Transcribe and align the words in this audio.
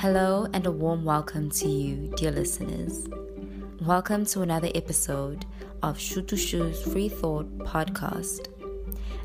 Hello, 0.00 0.46
and 0.52 0.64
a 0.64 0.70
warm 0.70 1.04
welcome 1.04 1.50
to 1.50 1.66
you, 1.66 2.08
dear 2.16 2.30
listeners. 2.30 3.08
Welcome 3.80 4.26
to 4.26 4.42
another 4.42 4.68
episode 4.76 5.44
of 5.82 5.98
Shutushu's 5.98 6.80
Free 6.92 7.08
Thought 7.08 7.48
podcast. 7.58 8.46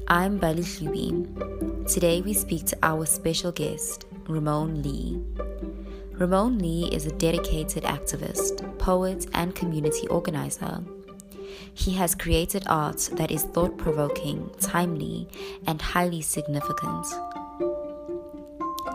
I'm 0.07 0.39
Bali 0.39 0.63
Shubi. 0.63 1.87
Today 1.87 2.21
we 2.21 2.33
speak 2.33 2.65
to 2.65 2.77
our 2.81 3.05
special 3.05 3.51
guest, 3.51 4.07
Ramon 4.27 4.81
Lee. 4.81 5.21
Ramon 6.13 6.57
Lee 6.57 6.89
is 6.91 7.05
a 7.05 7.11
dedicated 7.11 7.83
activist, 7.83 8.79
poet, 8.79 9.27
and 9.35 9.53
community 9.53 10.07
organizer. 10.07 10.83
He 11.75 11.93
has 11.93 12.15
created 12.15 12.63
art 12.65 13.11
that 13.13 13.29
is 13.29 13.43
thought 13.43 13.77
provoking, 13.77 14.49
timely, 14.59 15.27
and 15.67 15.79
highly 15.79 16.21
significant. 16.21 17.05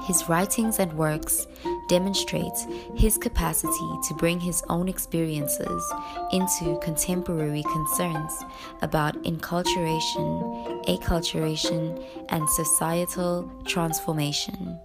His 0.09 0.27
writings 0.27 0.79
and 0.79 0.91
works 0.95 1.47
demonstrate 1.89 2.59
his 2.95 3.19
capacity 3.19 3.91
to 4.07 4.15
bring 4.15 4.39
his 4.39 4.63
own 4.69 4.89
experiences 4.89 5.93
into 6.33 6.79
contemporary 6.81 7.63
concerns 7.73 8.45
about 8.83 9.21
enculturation, 9.25 10.85
acculturation, 10.87 12.05
and 12.29 12.49
societal 12.51 13.51
transformation. 13.67 14.79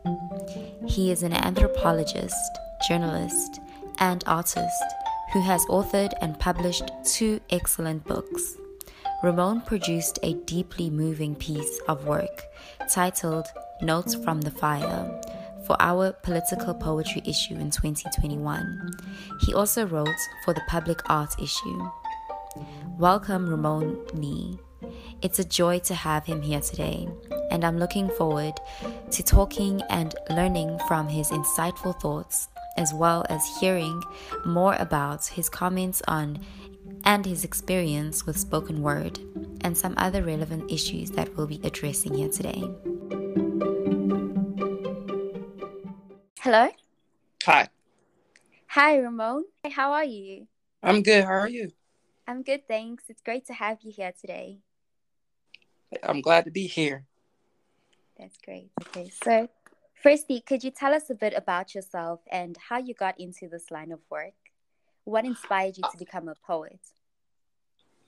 He 0.87 1.11
is 1.11 1.23
an 1.23 1.33
anthropologist, 1.33 2.51
journalist, 2.87 3.59
and 3.99 4.23
artist 4.25 4.83
who 5.33 5.41
has 5.41 5.65
authored 5.65 6.13
and 6.21 6.39
published 6.39 6.91
two 7.03 7.39
excellent 7.49 8.03
books. 8.05 8.57
Ramon 9.23 9.61
produced 9.61 10.19
a 10.21 10.33
deeply 10.45 10.89
moving 10.89 11.35
piece 11.35 11.79
of 11.87 12.05
work 12.05 12.43
titled 12.89 13.47
Notes 13.81 14.15
from 14.15 14.41
the 14.41 14.51
Fire 14.51 15.21
for 15.65 15.75
our 15.79 16.11
political 16.11 16.73
poetry 16.73 17.21
issue 17.25 17.55
in 17.55 17.71
2021. 17.71 18.91
He 19.41 19.53
also 19.53 19.85
wrote 19.85 20.07
for 20.43 20.53
the 20.53 20.61
public 20.67 21.01
art 21.09 21.41
issue. 21.41 21.89
Welcome, 22.97 23.49
Ramon 23.49 24.05
Lee. 24.13 24.59
It's 25.21 25.39
a 25.39 25.43
joy 25.43 25.79
to 25.79 25.95
have 25.95 26.25
him 26.25 26.41
here 26.41 26.59
today, 26.59 27.07
and 27.49 27.63
I'm 27.63 27.79
looking 27.79 28.09
forward 28.09 28.59
to 29.11 29.23
talking 29.23 29.81
and 29.89 30.13
learning 30.29 30.79
from 30.87 31.07
his 31.07 31.29
insightful 31.29 31.99
thoughts, 32.01 32.49
as 32.77 32.93
well 32.93 33.25
as 33.29 33.57
hearing 33.59 34.03
more 34.45 34.75
about 34.75 35.25
his 35.25 35.49
comments 35.49 36.01
on 36.07 36.39
and 37.05 37.25
his 37.25 37.43
experience 37.43 38.25
with 38.25 38.37
spoken 38.37 38.81
word 38.81 39.19
and 39.61 39.77
some 39.77 39.93
other 39.97 40.23
relevant 40.23 40.71
issues 40.71 41.11
that 41.11 41.35
we'll 41.35 41.47
be 41.47 41.61
addressing 41.63 42.13
here 42.13 42.29
today. 42.29 42.63
Hello. 46.43 46.67
Hi. 47.45 47.69
Hi, 48.67 48.97
Ramon. 48.97 49.45
How 49.71 49.93
are 49.93 50.03
you? 50.03 50.45
I'm 50.83 51.01
good. 51.01 51.23
How 51.23 51.35
are 51.35 51.47
you? 51.47 51.71
I'm 52.27 52.43
good, 52.43 52.67
thanks. 52.67 53.05
It's 53.07 53.21
great 53.21 53.45
to 53.45 53.53
have 53.53 53.77
you 53.81 53.93
here 53.93 54.11
today. 54.19 54.57
I'm 56.03 56.19
glad 56.19 56.43
to 56.43 56.51
be 56.51 56.67
here. 56.67 57.05
That's 58.19 58.37
great. 58.43 58.71
Okay, 58.81 59.09
so 59.23 59.47
firstly, 60.01 60.41
could 60.41 60.65
you 60.65 60.71
tell 60.71 60.93
us 60.93 61.09
a 61.09 61.15
bit 61.15 61.33
about 61.33 61.73
yourself 61.73 62.19
and 62.29 62.57
how 62.57 62.77
you 62.77 62.93
got 62.93 63.17
into 63.21 63.47
this 63.47 63.71
line 63.71 63.93
of 63.93 64.01
work? 64.09 64.35
What 65.05 65.23
inspired 65.23 65.77
you 65.77 65.83
to 65.89 65.97
become 65.97 66.27
a 66.27 66.35
poet? 66.45 66.81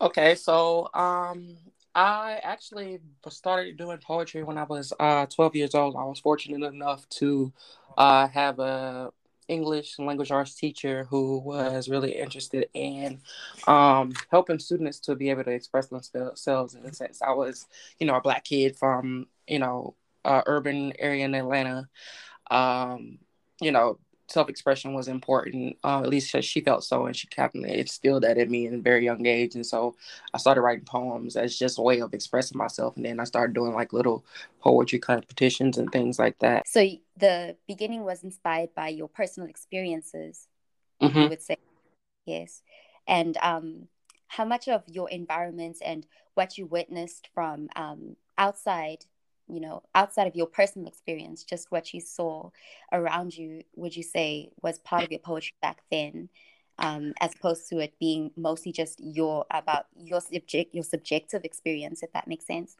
Okay, 0.02 0.36
so 0.36 0.90
um, 0.94 1.56
I 1.96 2.42
actually 2.44 3.00
started 3.30 3.78
doing 3.78 3.98
poetry 4.00 4.44
when 4.44 4.58
I 4.58 4.64
was 4.64 4.92
uh, 5.00 5.26
12 5.28 5.56
years 5.56 5.76
old. 5.76 5.96
I 5.96 6.04
was 6.04 6.20
fortunate 6.20 6.66
enough 6.68 7.08
to 7.10 7.54
uh, 7.98 8.28
have 8.28 8.60
a 8.60 9.12
English 9.48 9.98
language 10.00 10.32
arts 10.32 10.56
teacher 10.56 11.06
who 11.06 11.40
was 11.40 11.88
really 11.88 12.14
interested 12.14 12.68
in 12.74 13.22
um, 13.68 14.12
helping 14.30 14.60
students 14.60 15.00
to 15.02 15.16
be 15.16 15.30
able 15.30 15.44
to 15.46 15.52
express 15.52 15.88
themselves 15.88 16.76
in 16.76 16.86
a 16.86 16.94
sense. 16.94 17.22
I 17.22 17.32
was, 17.32 17.68
you 18.00 18.08
know, 18.08 18.16
a 18.16 18.22
black 18.22 18.44
kid 18.44 18.76
from, 18.76 19.28
you 19.48 19.60
know, 19.60 19.96
uh, 20.26 20.42
urban 20.48 20.94
area 21.00 21.26
in 21.26 21.36
Atlanta. 21.36 21.88
Um, 22.52 23.20
you 23.62 23.72
know, 23.72 24.00
self 24.28 24.50
expression 24.50 24.94
was 24.94 25.08
important. 25.08 25.78
Uh, 25.84 26.02
at 26.02 26.10
least 26.10 26.36
she 26.44 26.62
felt 26.62 26.84
so, 26.84 27.06
and 27.06 27.16
she 27.16 27.28
of 27.28 27.66
instilled 27.66 28.24
that 28.24 28.38
in 28.38 28.50
me 28.50 28.68
in 28.68 28.76
a 28.76 28.78
very 28.80 29.04
young 29.04 29.26
age. 29.26 29.56
And 29.56 29.66
so 29.66 29.96
I 30.34 30.38
started 30.38 30.62
writing 30.62 30.86
poems 30.86 31.36
as 31.36 31.58
just 31.58 31.80
a 31.80 31.82
way 31.82 32.00
of 32.02 32.14
expressing 32.14 32.58
myself. 32.58 32.96
And 32.96 33.06
then 33.06 33.20
I 33.20 33.24
started 33.24 33.54
doing 33.54 33.74
like 33.74 33.94
little 33.94 34.26
poetry 34.62 35.00
competitions 35.00 35.78
and 35.78 35.92
things 35.92 36.18
like 36.20 36.40
that. 36.40 36.68
So 36.68 36.88
the 37.18 37.56
beginning 37.68 38.04
was 38.04 38.24
inspired 38.24 38.74
by 38.76 38.90
your 38.90 39.08
personal 39.08 39.50
experiences, 39.50 40.48
mm-hmm. 41.02 41.20
you 41.20 41.30
would 41.30 41.42
say, 41.42 41.58
yes. 42.26 42.62
And 43.08 43.38
um, 43.42 43.88
how 44.28 44.46
much 44.46 44.68
of 44.68 44.84
your 44.88 45.10
environment 45.10 45.78
and 45.84 46.06
what 46.34 46.58
you 46.58 46.66
witnessed 46.66 47.30
from 47.34 47.70
um, 47.76 48.16
outside 48.38 49.06
you 49.48 49.60
know, 49.60 49.84
outside 49.94 50.28
of 50.28 50.36
your 50.36 50.48
personal 50.48 50.88
experience, 50.88 51.44
just 51.44 51.72
what 51.72 51.94
you 51.94 52.02
saw 52.02 52.50
around 52.92 53.38
you, 53.38 53.64
would 53.76 53.96
you 53.96 54.04
say 54.04 54.50
was 54.62 54.80
part 54.80 55.04
of 55.04 55.12
your 55.12 55.20
poetry 55.20 55.54
back 55.62 55.82
then, 55.92 56.30
um, 56.80 57.14
as 57.20 57.34
opposed 57.36 57.70
to 57.70 57.80
it 57.80 57.94
being 58.00 58.32
mostly 58.36 58.72
just 58.72 59.00
your 59.04 59.46
about 59.52 59.86
your 59.96 60.22
subject 60.22 60.74
your 60.74 60.84
subjective 60.84 61.44
experience, 61.46 62.04
if 62.04 62.12
that 62.14 62.28
makes 62.28 62.46
sense? 62.46 62.78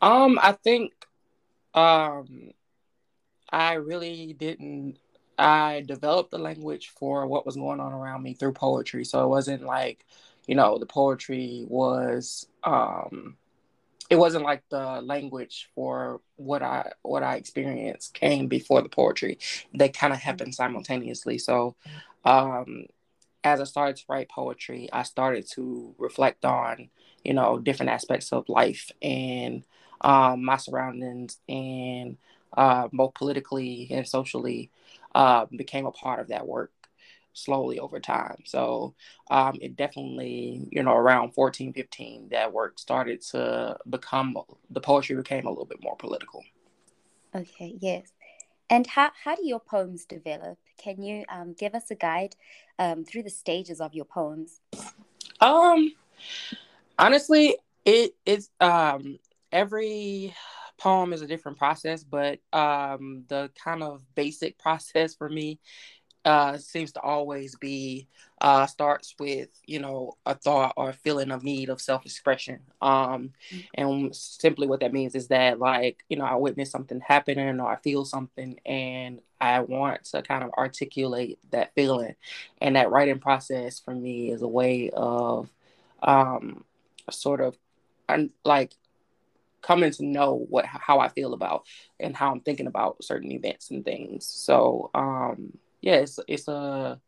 Um, 0.00 0.38
I 0.42 0.52
think 0.52 0.92
um 1.74 2.52
I 3.50 3.74
really 3.74 4.32
didn't 4.32 4.98
I 5.38 5.82
developed 5.86 6.30
the 6.30 6.38
language 6.38 6.90
for 6.90 7.26
what 7.26 7.46
was 7.46 7.56
going 7.56 7.80
on 7.80 7.92
around 7.92 8.22
me 8.22 8.34
through 8.34 8.52
poetry. 8.52 9.04
So 9.04 9.24
it 9.24 9.28
wasn't 9.28 9.62
like, 9.62 10.04
you 10.46 10.54
know, 10.54 10.78
the 10.78 10.86
poetry 10.86 11.64
was 11.68 12.46
um 12.64 13.36
it 14.10 14.18
wasn't 14.18 14.44
like 14.44 14.62
the 14.70 15.00
language 15.02 15.70
for 15.74 16.20
what 16.36 16.62
I 16.62 16.92
what 17.02 17.22
I 17.22 17.36
experienced 17.36 18.14
came 18.14 18.48
before 18.48 18.82
the 18.82 18.88
poetry. 18.88 19.38
They 19.74 19.88
kind 19.88 20.12
of 20.12 20.20
happened 20.20 20.54
simultaneously. 20.54 21.38
So 21.38 21.76
um 22.24 22.86
as 23.44 23.60
I 23.60 23.64
started 23.64 23.96
to 23.96 24.04
write 24.08 24.28
poetry, 24.30 24.88
I 24.92 25.04
started 25.04 25.46
to 25.52 25.94
reflect 25.98 26.44
on, 26.44 26.90
you 27.24 27.34
know, 27.34 27.58
different 27.58 27.90
aspects 27.92 28.32
of 28.32 28.48
life 28.48 28.90
and 29.02 29.64
um, 30.02 30.44
my 30.44 30.56
surroundings 30.58 31.38
and 31.48 32.18
uh, 32.56 32.88
both 32.92 33.14
politically 33.14 33.88
and 33.90 34.08
socially 34.08 34.70
uh, 35.14 35.46
became 35.56 35.86
a 35.86 35.92
part 35.92 36.20
of 36.20 36.28
that 36.28 36.46
work 36.46 36.72
slowly 37.32 37.78
over 37.78 38.00
time. 38.00 38.42
So 38.44 38.94
um, 39.30 39.58
it 39.60 39.76
definitely, 39.76 40.68
you 40.70 40.82
know, 40.82 40.94
around 40.94 41.32
14, 41.32 41.72
15, 41.72 42.28
that 42.30 42.52
work 42.52 42.78
started 42.78 43.20
to 43.30 43.76
become, 43.88 44.36
the 44.70 44.80
poetry 44.80 45.16
became 45.16 45.46
a 45.46 45.50
little 45.50 45.66
bit 45.66 45.82
more 45.82 45.96
political. 45.96 46.44
Okay, 47.34 47.76
yes. 47.80 48.12
And 48.68 48.86
how, 48.86 49.10
how 49.24 49.34
do 49.34 49.46
your 49.46 49.60
poems 49.60 50.04
develop? 50.04 50.58
Can 50.78 51.02
you 51.02 51.24
um, 51.28 51.54
give 51.58 51.74
us 51.74 51.90
a 51.90 51.94
guide 51.94 52.36
um, 52.78 53.04
through 53.04 53.24
the 53.24 53.30
stages 53.30 53.80
of 53.80 53.94
your 53.94 54.04
poems? 54.04 54.60
Um, 55.40 55.92
honestly, 56.98 57.56
it 57.84 58.14
is 58.26 58.50
um 58.60 59.18
every 59.52 60.34
poem 60.78 61.12
is 61.12 61.22
a 61.22 61.26
different 61.26 61.58
process, 61.58 62.04
but 62.04 62.38
um 62.52 63.24
the 63.28 63.50
kind 63.62 63.82
of 63.82 64.02
basic 64.14 64.58
process 64.66 65.14
for 65.14 65.28
me 65.28 65.58
uh, 66.24 66.58
seems 66.58 66.92
to 66.92 67.00
always 67.00 67.56
be 67.56 68.06
uh, 68.40 68.66
starts 68.66 69.14
with 69.18 69.48
you 69.66 69.78
know 69.78 70.16
a 70.26 70.34
thought 70.34 70.74
or 70.76 70.90
a 70.90 70.94
feeling 70.94 71.30
of 71.30 71.42
need 71.42 71.68
of 71.68 71.80
self-expression. 71.80 72.60
Um, 72.82 73.32
mm-hmm. 73.50 73.58
and 73.74 74.16
simply 74.16 74.66
what 74.66 74.80
that 74.80 74.92
means 74.92 75.14
is 75.14 75.28
that 75.28 75.58
like 75.58 76.04
you 76.08 76.16
know 76.16 76.24
i 76.24 76.34
witness 76.34 76.70
something 76.70 77.00
happening 77.00 77.60
or 77.60 77.70
i 77.70 77.76
feel 77.76 78.04
something 78.04 78.58
and 78.66 79.20
i 79.40 79.60
want 79.60 80.04
to 80.04 80.22
kind 80.22 80.44
of 80.44 80.50
articulate 80.58 81.38
that 81.50 81.74
feeling. 81.74 82.14
And 82.60 82.76
that 82.76 82.90
writing 82.90 83.18
process 83.18 83.80
for 83.80 83.94
me 83.94 84.30
is 84.30 84.42
a 84.42 84.48
way 84.48 84.90
of 84.92 85.50
um, 86.02 86.64
sort 87.10 87.40
of 87.40 87.56
like 88.44 88.72
coming 89.62 89.90
to 89.92 90.04
know 90.04 90.46
what 90.48 90.64
how 90.64 90.98
i 91.00 91.08
feel 91.08 91.34
about 91.34 91.66
and 92.00 92.16
how 92.16 92.32
i'm 92.32 92.40
thinking 92.40 92.66
about 92.66 93.04
certain 93.04 93.30
events 93.32 93.70
and 93.70 93.84
things. 93.84 94.26
So 94.26 94.90
um 94.94 95.52
yeah, 95.80 95.96
it's 95.96 96.18
it's 96.28 96.48
a 96.48 97.00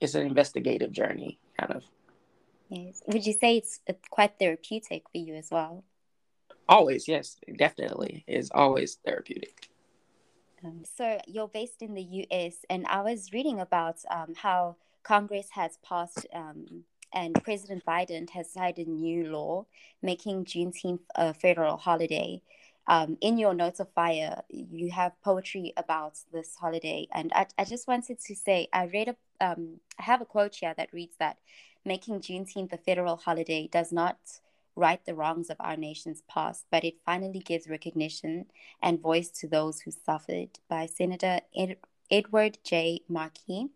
it's 0.00 0.14
an 0.14 0.26
investigative 0.26 0.92
journey, 0.92 1.38
kind 1.58 1.72
of. 1.72 1.84
Yes. 2.68 3.02
Would 3.06 3.26
you 3.26 3.32
say 3.32 3.58
it's 3.58 3.80
quite 4.10 4.38
therapeutic 4.38 5.04
for 5.10 5.18
you 5.18 5.34
as 5.34 5.48
well? 5.50 5.84
Always, 6.68 7.06
yes, 7.06 7.36
definitely. 7.56 8.24
is 8.26 8.50
always 8.54 8.94
therapeutic. 9.04 9.68
Um, 10.64 10.82
so 10.96 11.18
you're 11.26 11.48
based 11.48 11.82
in 11.82 11.94
the 11.94 12.02
U.S., 12.02 12.56
and 12.70 12.86
I 12.86 13.02
was 13.02 13.32
reading 13.32 13.60
about 13.60 13.96
um, 14.10 14.34
how 14.34 14.76
Congress 15.02 15.48
has 15.52 15.78
passed 15.86 16.26
um, 16.32 16.84
and 17.12 17.40
President 17.44 17.84
Biden 17.86 18.28
has 18.30 18.50
signed 18.50 18.78
a 18.78 18.84
new 18.84 19.30
law 19.30 19.66
making 20.02 20.44
Juneteenth 20.44 21.00
a 21.14 21.32
federal 21.32 21.76
holiday. 21.76 22.42
Um, 22.86 23.16
in 23.20 23.38
your 23.38 23.54
notes 23.54 23.80
of 23.80 23.92
fire, 23.92 24.42
you 24.48 24.90
have 24.90 25.12
poetry 25.22 25.72
about 25.76 26.18
this 26.32 26.54
holiday, 26.54 27.08
and 27.12 27.32
I, 27.34 27.46
I 27.58 27.64
just 27.64 27.88
wanted 27.88 28.20
to 28.20 28.34
say 28.34 28.68
I 28.72 28.86
read 28.86 29.08
a 29.08 29.16
um, 29.40 29.80
I 29.98 30.02
have 30.02 30.20
a 30.20 30.26
quote 30.26 30.54
here 30.56 30.74
that 30.76 30.92
reads 30.92 31.16
that 31.18 31.38
making 31.84 32.20
Juneteenth 32.20 32.72
a 32.72 32.78
federal 32.78 33.16
holiday 33.16 33.68
does 33.70 33.92
not 33.92 34.18
right 34.76 35.04
the 35.06 35.14
wrongs 35.14 35.50
of 35.50 35.56
our 35.60 35.76
nation's 35.76 36.22
past, 36.28 36.64
but 36.70 36.84
it 36.84 36.94
finally 37.04 37.38
gives 37.38 37.68
recognition 37.68 38.46
and 38.82 39.00
voice 39.00 39.28
to 39.28 39.48
those 39.48 39.80
who 39.80 39.90
suffered. 39.90 40.50
By 40.68 40.86
Senator 40.86 41.40
Ed- 41.56 41.76
Edward 42.10 42.58
J. 42.64 43.00
Markey. 43.08 43.68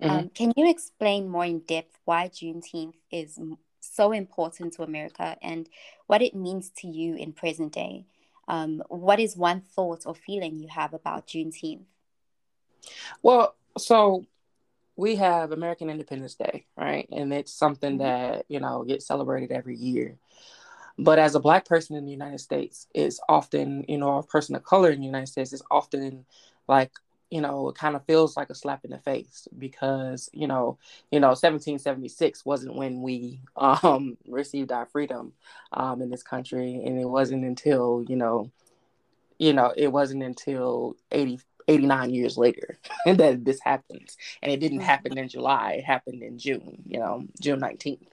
Mm-hmm. 0.00 0.10
Um, 0.10 0.28
can 0.30 0.52
you 0.56 0.70
explain 0.70 1.28
more 1.28 1.44
in 1.44 1.60
depth 1.60 1.98
why 2.04 2.28
Juneteenth 2.28 2.94
is 3.10 3.38
so 3.80 4.12
important 4.12 4.74
to 4.74 4.82
America 4.82 5.36
and 5.42 5.68
what 6.06 6.22
it 6.22 6.34
means 6.34 6.70
to 6.78 6.86
you 6.86 7.16
in 7.16 7.32
present 7.32 7.72
day? 7.72 8.06
Um, 8.48 8.82
what 8.88 9.20
is 9.20 9.36
one 9.36 9.60
thought 9.60 10.06
or 10.06 10.14
feeling 10.14 10.58
you 10.58 10.68
have 10.68 10.94
about 10.94 11.28
Juneteenth? 11.28 11.84
Well, 13.22 13.54
so 13.76 14.24
we 14.96 15.16
have 15.16 15.52
American 15.52 15.90
Independence 15.90 16.34
Day, 16.34 16.66
right? 16.76 17.08
And 17.12 17.32
it's 17.32 17.52
something 17.52 17.98
mm-hmm. 17.98 18.32
that, 18.32 18.46
you 18.48 18.58
know, 18.58 18.82
gets 18.82 19.06
celebrated 19.06 19.52
every 19.52 19.76
year. 19.76 20.16
But 20.98 21.20
as 21.20 21.36
a 21.36 21.40
black 21.40 21.64
person 21.64 21.94
in 21.94 22.04
the 22.04 22.10
United 22.10 22.40
States, 22.40 22.88
it's 22.92 23.20
often, 23.28 23.84
you 23.86 23.98
know, 23.98 24.18
a 24.18 24.22
person 24.24 24.56
of 24.56 24.64
color 24.64 24.90
in 24.90 24.98
the 24.98 25.06
United 25.06 25.28
States 25.28 25.52
is 25.52 25.62
often 25.70 26.24
like, 26.66 26.90
you 27.30 27.40
know, 27.40 27.68
it 27.68 27.74
kind 27.74 27.94
of 27.94 28.04
feels 28.06 28.36
like 28.36 28.50
a 28.50 28.54
slap 28.54 28.84
in 28.84 28.90
the 28.90 28.98
face 28.98 29.46
because, 29.58 30.30
you 30.32 30.46
know, 30.46 30.78
you 31.10 31.20
know, 31.20 31.28
1776 31.28 32.44
wasn't 32.44 32.74
when 32.74 33.02
we 33.02 33.40
um, 33.56 34.16
received 34.26 34.72
our 34.72 34.86
freedom 34.86 35.32
um, 35.72 36.00
in 36.00 36.10
this 36.10 36.22
country, 36.22 36.82
and 36.84 36.98
it 36.98 37.08
wasn't 37.08 37.44
until, 37.44 38.04
you 38.08 38.16
know, 38.16 38.50
you 39.38 39.52
know, 39.52 39.72
it 39.76 39.88
wasn't 39.88 40.22
until 40.22 40.96
80, 41.12 41.40
89 41.68 42.10
years 42.10 42.36
later 42.36 42.78
that 43.06 43.44
this 43.44 43.60
happens. 43.60 44.16
And 44.42 44.50
it 44.50 44.58
didn't 44.58 44.78
mm-hmm. 44.78 44.86
happen 44.86 45.18
in 45.18 45.28
July, 45.28 45.72
it 45.74 45.84
happened 45.84 46.22
in 46.22 46.38
June, 46.38 46.82
you 46.86 46.98
know, 46.98 47.24
June 47.40 47.60
19th, 47.60 48.08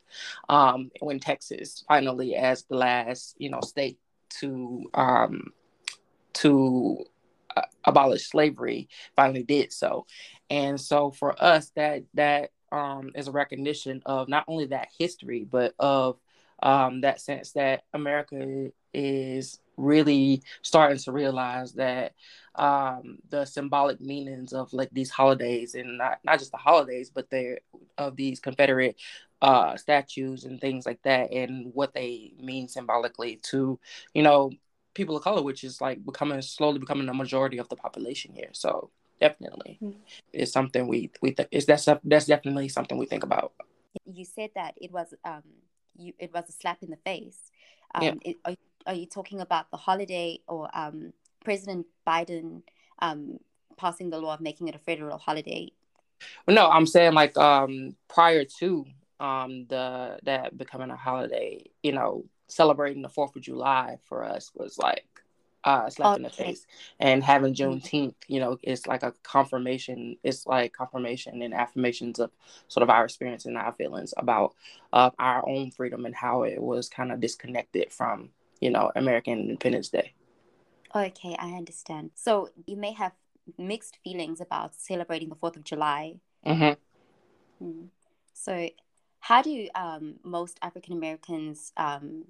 um, 0.49 0.91
when 0.99 1.19
Texas 1.19 1.83
finally, 1.87 2.35
as 2.35 2.63
the 2.63 2.75
last, 2.75 3.35
you 3.37 3.49
know, 3.49 3.61
state 3.61 3.97
to, 4.41 4.83
um, 4.93 5.53
to 6.33 7.05
abolish 7.83 8.29
slavery, 8.29 8.89
finally 9.15 9.43
did 9.43 9.71
so. 9.71 10.05
And 10.49 10.79
so 10.79 11.11
for 11.11 11.41
us, 11.41 11.71
that, 11.75 12.03
that, 12.13 12.51
um, 12.71 13.11
is 13.15 13.27
a 13.27 13.31
recognition 13.31 14.01
of 14.05 14.27
not 14.27 14.45
only 14.47 14.65
that 14.67 14.89
history, 14.97 15.45
but 15.49 15.73
of 15.79 16.17
um, 16.61 17.01
that 17.01 17.21
sense 17.21 17.51
that 17.51 17.83
America 17.93 18.71
is 18.93 19.59
really 19.77 20.41
starting 20.61 20.97
to 20.97 21.11
realize 21.11 21.73
that 21.73 22.13
um, 22.55 23.17
the 23.29 23.45
symbolic 23.45 23.99
meanings 23.99 24.53
of 24.53 24.71
like 24.73 24.89
these 24.91 25.09
holidays 25.09 25.75
and 25.75 25.97
not, 25.97 26.19
not 26.23 26.39
just 26.39 26.51
the 26.51 26.57
holidays, 26.57 27.11
but 27.13 27.29
they 27.29 27.59
of 27.97 28.15
these 28.15 28.39
Confederate 28.39 28.95
uh, 29.41 29.75
statues 29.75 30.45
and 30.45 30.61
things 30.61 30.85
like 30.85 31.01
that 31.03 31.31
and 31.31 31.73
what 31.73 31.93
they 31.93 32.33
mean 32.39 32.67
symbolically 32.67 33.39
to, 33.43 33.79
you 34.13 34.23
know, 34.23 34.51
people 34.95 35.15
of 35.15 35.23
color, 35.23 35.43
which 35.43 35.63
is 35.63 35.79
like 35.79 36.03
becoming 36.03 36.41
slowly 36.41 36.79
becoming 36.79 37.07
a 37.07 37.13
majority 37.13 37.59
of 37.59 37.69
the 37.69 37.75
population 37.75 38.33
here. 38.33 38.49
So 38.53 38.89
definitely 39.19 39.77
mm-hmm. 39.81 39.99
it's 40.33 40.51
something 40.51 40.87
we 40.87 41.11
we 41.21 41.31
th- 41.31 41.47
is 41.51 41.65
that's 41.65 41.87
that's 42.03 42.25
definitely 42.25 42.69
something 42.69 42.97
we 42.97 43.05
think 43.05 43.23
about. 43.23 43.53
You 44.05 44.25
said 44.25 44.49
that 44.55 44.73
it 44.81 44.91
was 44.91 45.13
um 45.23 45.43
you 45.95 46.13
it 46.17 46.33
was 46.33 46.49
a 46.49 46.51
slap 46.51 46.81
in 46.81 46.89
the 46.89 46.97
face. 46.97 47.51
Um, 47.93 48.03
yeah. 48.03 48.13
It, 48.23 48.37
are, 48.43 48.55
are 48.87 48.95
you 48.95 49.05
talking 49.05 49.39
about 49.39 49.69
the 49.71 49.77
holiday 49.77 50.39
or 50.47 50.69
um 50.73 51.13
President 51.45 51.85
Biden 52.05 52.63
um, 52.99 53.39
passing 53.77 54.09
the 54.09 54.19
law 54.19 54.33
of 54.33 54.41
making 54.41 54.67
it 54.67 54.75
a 54.75 54.79
federal 54.79 55.17
holiday? 55.17 55.71
Well, 56.45 56.55
no, 56.55 56.69
I'm 56.69 56.87
saying 56.87 57.13
like 57.13 57.37
um, 57.37 57.95
prior 58.09 58.43
to 58.59 58.85
um, 59.19 59.65
the 59.69 60.19
that 60.23 60.57
becoming 60.57 60.89
a 60.89 60.95
holiday, 60.95 61.63
you 61.83 61.93
know, 61.93 62.25
celebrating 62.47 63.01
the 63.01 63.09
Fourth 63.09 63.35
of 63.35 63.41
July 63.41 63.97
for 64.07 64.23
us 64.23 64.51
was 64.53 64.77
like 64.77 65.05
uh, 65.63 65.89
slap 65.89 66.09
okay. 66.09 66.15
in 66.17 66.23
the 66.23 66.29
face, 66.29 66.67
and 66.99 67.23
having 67.23 67.53
mm-hmm. 67.53 67.73
Juneteenth, 67.73 68.13
you 68.27 68.39
know, 68.39 68.57
it's 68.61 68.85
like 68.85 69.01
a 69.01 69.13
confirmation. 69.23 70.15
It's 70.23 70.45
like 70.45 70.73
confirmation 70.73 71.41
and 71.41 71.53
affirmations 71.53 72.19
of 72.19 72.29
sort 72.67 72.83
of 72.83 72.89
our 72.91 73.03
experience 73.03 73.45
and 73.45 73.57
our 73.57 73.73
feelings 73.73 74.13
about 74.15 74.53
uh, 74.93 75.09
our 75.17 75.47
own 75.49 75.71
freedom 75.71 76.05
and 76.05 76.13
how 76.13 76.43
it 76.43 76.61
was 76.61 76.87
kind 76.87 77.11
of 77.11 77.19
disconnected 77.19 77.91
from, 77.91 78.29
you 78.61 78.69
know, 78.69 78.91
American 78.95 79.39
Independence 79.39 79.89
Day. 79.89 80.13
Okay, 80.95 81.35
I 81.37 81.53
understand. 81.53 82.11
So 82.13 82.49
you 82.67 82.77
may 82.77 82.93
have 82.93 83.13
mixed 83.57 83.97
feelings 84.03 84.41
about 84.41 84.75
celebrating 84.75 85.29
the 85.29 85.35
4th 85.35 85.57
of 85.57 85.63
July. 85.63 86.15
Mm-hmm. 86.45 87.65
Mm. 87.65 87.87
So, 88.33 88.69
how 89.19 89.41
do 89.41 89.67
um, 89.73 90.15
most 90.23 90.59
African 90.61 90.93
Americans 90.93 91.73
um, 91.77 92.25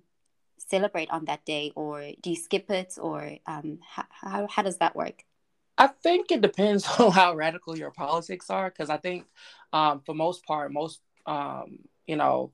celebrate 0.58 1.10
on 1.10 1.26
that 1.26 1.46
day, 1.46 1.72
or 1.76 2.12
do 2.22 2.30
you 2.30 2.36
skip 2.36 2.70
it, 2.70 2.96
or 3.00 3.38
um, 3.46 3.80
how, 3.88 4.06
how, 4.10 4.48
how 4.50 4.62
does 4.64 4.78
that 4.78 4.96
work? 4.96 5.24
I 5.78 5.88
think 5.88 6.32
it 6.32 6.42
depends 6.42 6.88
on 7.00 7.12
how 7.12 7.36
radical 7.36 7.78
your 7.78 7.92
politics 7.92 8.50
are, 8.50 8.70
because 8.70 8.90
I 8.90 8.98
think 8.98 9.26
um, 9.74 10.02
for 10.06 10.14
most 10.16 10.46
part, 10.46 10.72
most 10.72 11.02
um, 11.26 11.80
you 12.08 12.16
know 12.16 12.52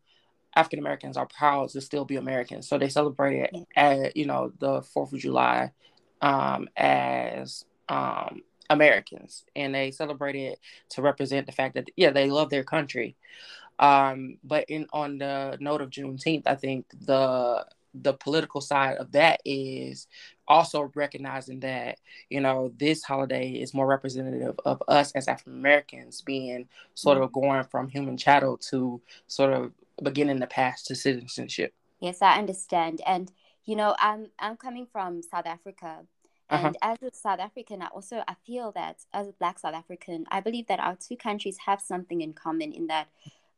African 0.56 0.80
Americans 0.80 1.18
are 1.18 1.28
proud 1.28 1.70
to 1.70 1.82
still 1.82 2.06
be 2.06 2.16
Americans, 2.16 2.68
so 2.68 2.78
they 2.78 2.90
celebrate 2.90 3.40
it 3.40 3.56
at 3.76 4.18
you 4.18 4.26
know 4.26 4.52
the 4.60 4.82
Fourth 4.82 5.14
of 5.14 5.20
July 5.20 5.72
um, 6.22 6.68
as 6.76 7.66
um, 7.90 8.42
Americans, 8.70 9.46
and 9.56 9.74
they 9.74 9.92
celebrate 9.92 10.36
it 10.36 10.60
to 10.90 11.02
represent 11.02 11.46
the 11.46 11.52
fact 11.52 11.76
that 11.76 11.90
yeah, 11.96 12.12
they 12.12 12.30
love 12.30 12.50
their 12.50 12.64
country. 12.64 13.16
Um, 13.80 14.38
but 14.44 14.66
in 14.70 14.88
on 14.94 15.18
the 15.18 15.58
note 15.60 15.82
of 15.82 15.90
Juneteenth, 15.90 16.44
I 16.46 16.56
think 16.56 16.86
the 17.06 17.66
the 17.94 18.14
political 18.14 18.62
side 18.62 18.98
of 18.98 19.12
that 19.12 19.42
is 19.44 20.08
also 20.48 20.92
recognizing 20.96 21.60
that 21.62 21.98
you 22.30 22.40
know 22.40 22.72
this 22.78 23.04
holiday 23.04 23.50
is 23.52 23.74
more 23.74 23.88
representative 23.88 24.60
of 24.66 24.82
us 24.88 25.12
as 25.14 25.28
African 25.28 25.54
Americans 25.54 26.22
being 26.22 26.68
sort 26.94 27.18
of 27.18 27.32
going 27.32 27.64
from 27.66 27.90
human 27.90 28.18
chattel 28.18 28.58
to 28.58 29.02
sort 29.28 29.54
of 29.54 29.72
beginning 30.02 30.40
the 30.40 30.48
path 30.48 30.84
to 30.86 30.96
citizenship. 30.96 31.74
Yes, 32.00 32.22
I 32.22 32.38
understand, 32.38 33.02
and 33.06 33.32
you 33.66 33.76
know, 33.76 33.96
I'm 34.00 34.28
I'm 34.40 34.58
coming 34.58 34.88
from 34.92 35.22
South 35.22 35.46
Africa, 35.46 36.00
uh-huh. 36.50 36.68
and 36.68 36.78
uh-huh. 36.82 36.96
as 37.02 37.14
a 37.14 37.16
South 37.16 37.40
African, 37.40 37.82
I 37.82 37.88
also 37.88 38.24
I 38.28 38.36
feel 38.46 38.72
that 38.74 38.98
as 39.14 39.28
a 39.28 39.34
Black 39.34 39.60
South 39.60 39.76
African, 39.76 40.26
I 40.32 40.40
believe 40.40 40.68
that 40.68 40.80
our 40.80 40.96
two 40.96 41.16
countries 41.16 41.58
have 41.66 41.82
something 41.82 42.22
in 42.22 42.34
common 42.34 42.72
in 42.72 42.88
that. 42.88 43.08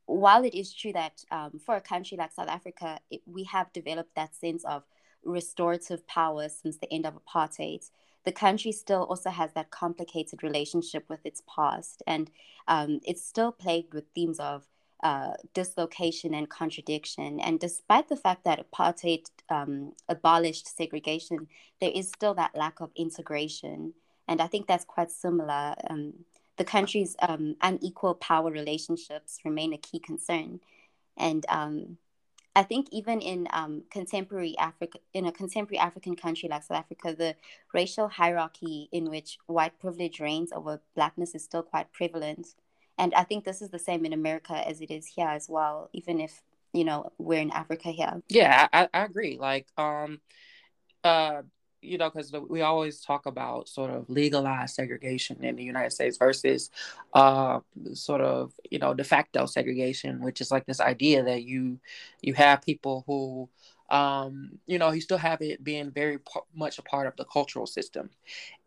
While 0.06 0.44
it 0.44 0.54
is 0.54 0.72
true 0.72 0.92
that 0.92 1.24
um, 1.30 1.60
for 1.64 1.76
a 1.76 1.80
country 1.80 2.16
like 2.16 2.32
South 2.32 2.48
Africa, 2.48 2.98
it, 3.10 3.22
we 3.26 3.44
have 3.44 3.72
developed 3.72 4.14
that 4.14 4.34
sense 4.34 4.64
of 4.64 4.84
restorative 5.24 6.06
power 6.06 6.48
since 6.48 6.76
the 6.76 6.92
end 6.92 7.06
of 7.06 7.18
apartheid, 7.24 7.88
the 8.24 8.32
country 8.32 8.72
still 8.72 9.04
also 9.04 9.30
has 9.30 9.52
that 9.52 9.70
complicated 9.70 10.42
relationship 10.42 11.04
with 11.08 11.24
its 11.24 11.42
past, 11.46 12.02
and 12.06 12.30
um, 12.68 13.00
it's 13.04 13.22
still 13.22 13.52
plagued 13.52 13.92
with 13.92 14.04
themes 14.14 14.40
of 14.40 14.66
uh, 15.02 15.34
dislocation 15.52 16.32
and 16.32 16.48
contradiction. 16.48 17.38
And 17.40 17.60
despite 17.60 18.08
the 18.08 18.16
fact 18.16 18.44
that 18.44 18.64
apartheid 18.70 19.26
um, 19.50 19.92
abolished 20.08 20.66
segregation, 20.74 21.48
there 21.80 21.90
is 21.94 22.08
still 22.08 22.32
that 22.34 22.56
lack 22.56 22.80
of 22.80 22.90
integration. 22.96 23.92
And 24.26 24.40
I 24.40 24.46
think 24.46 24.66
that's 24.66 24.86
quite 24.86 25.10
similar. 25.10 25.74
Um, 25.90 26.14
the 26.56 26.64
country's 26.64 27.16
um, 27.20 27.56
unequal 27.60 28.14
power 28.14 28.50
relationships 28.50 29.38
remain 29.44 29.72
a 29.72 29.78
key 29.78 29.98
concern. 29.98 30.60
And 31.16 31.44
um, 31.48 31.98
I 32.56 32.62
think 32.62 32.88
even 32.92 33.20
in 33.20 33.48
um, 33.52 33.82
contemporary 33.90 34.56
Africa, 34.58 34.98
in 35.12 35.26
a 35.26 35.32
contemporary 35.32 35.78
African 35.78 36.14
country 36.14 36.48
like 36.48 36.62
South 36.62 36.78
Africa, 36.78 37.14
the 37.16 37.34
racial 37.72 38.08
hierarchy 38.08 38.88
in 38.92 39.10
which 39.10 39.38
white 39.46 39.78
privilege 39.80 40.20
reigns 40.20 40.52
over 40.52 40.80
blackness 40.94 41.34
is 41.34 41.42
still 41.42 41.62
quite 41.62 41.92
prevalent. 41.92 42.54
And 42.96 43.12
i 43.14 43.24
think 43.24 43.44
this 43.44 43.60
is 43.60 43.70
the 43.70 43.78
same 43.78 44.04
in 44.04 44.12
america 44.12 44.54
as 44.66 44.80
it 44.80 44.90
is 44.90 45.06
here 45.06 45.28
as 45.28 45.48
well 45.48 45.90
even 45.92 46.20
if 46.20 46.42
you 46.72 46.84
know 46.84 47.12
we're 47.18 47.40
in 47.40 47.50
africa 47.50 47.90
here. 47.90 48.22
Yeah 48.28 48.68
i, 48.72 48.88
I 48.92 49.04
agree. 49.04 49.36
Like 49.38 49.66
um 49.76 50.20
uh 51.02 51.42
you 51.84 51.98
know 51.98 52.10
because 52.10 52.32
we 52.48 52.62
always 52.62 53.00
talk 53.00 53.26
about 53.26 53.68
sort 53.68 53.90
of 53.90 54.08
legalized 54.08 54.74
segregation 54.74 55.42
in 55.44 55.56
the 55.56 55.62
united 55.62 55.90
states 55.90 56.16
versus 56.16 56.70
uh 57.14 57.60
sort 57.92 58.20
of 58.20 58.52
you 58.70 58.78
know 58.78 58.94
de 58.94 59.04
facto 59.04 59.46
segregation 59.46 60.22
which 60.22 60.40
is 60.40 60.50
like 60.50 60.66
this 60.66 60.80
idea 60.80 61.22
that 61.22 61.42
you 61.44 61.78
you 62.22 62.34
have 62.34 62.62
people 62.62 63.04
who 63.06 63.48
um, 63.90 64.58
you 64.66 64.78
know, 64.78 64.92
you 64.92 65.02
still 65.02 65.18
have 65.18 65.42
it 65.42 65.62
being 65.62 65.90
very 65.90 66.18
p- 66.18 66.40
much 66.54 66.78
a 66.78 66.82
part 66.82 67.06
of 67.06 67.16
the 67.16 67.24
cultural 67.24 67.66
system, 67.66 68.10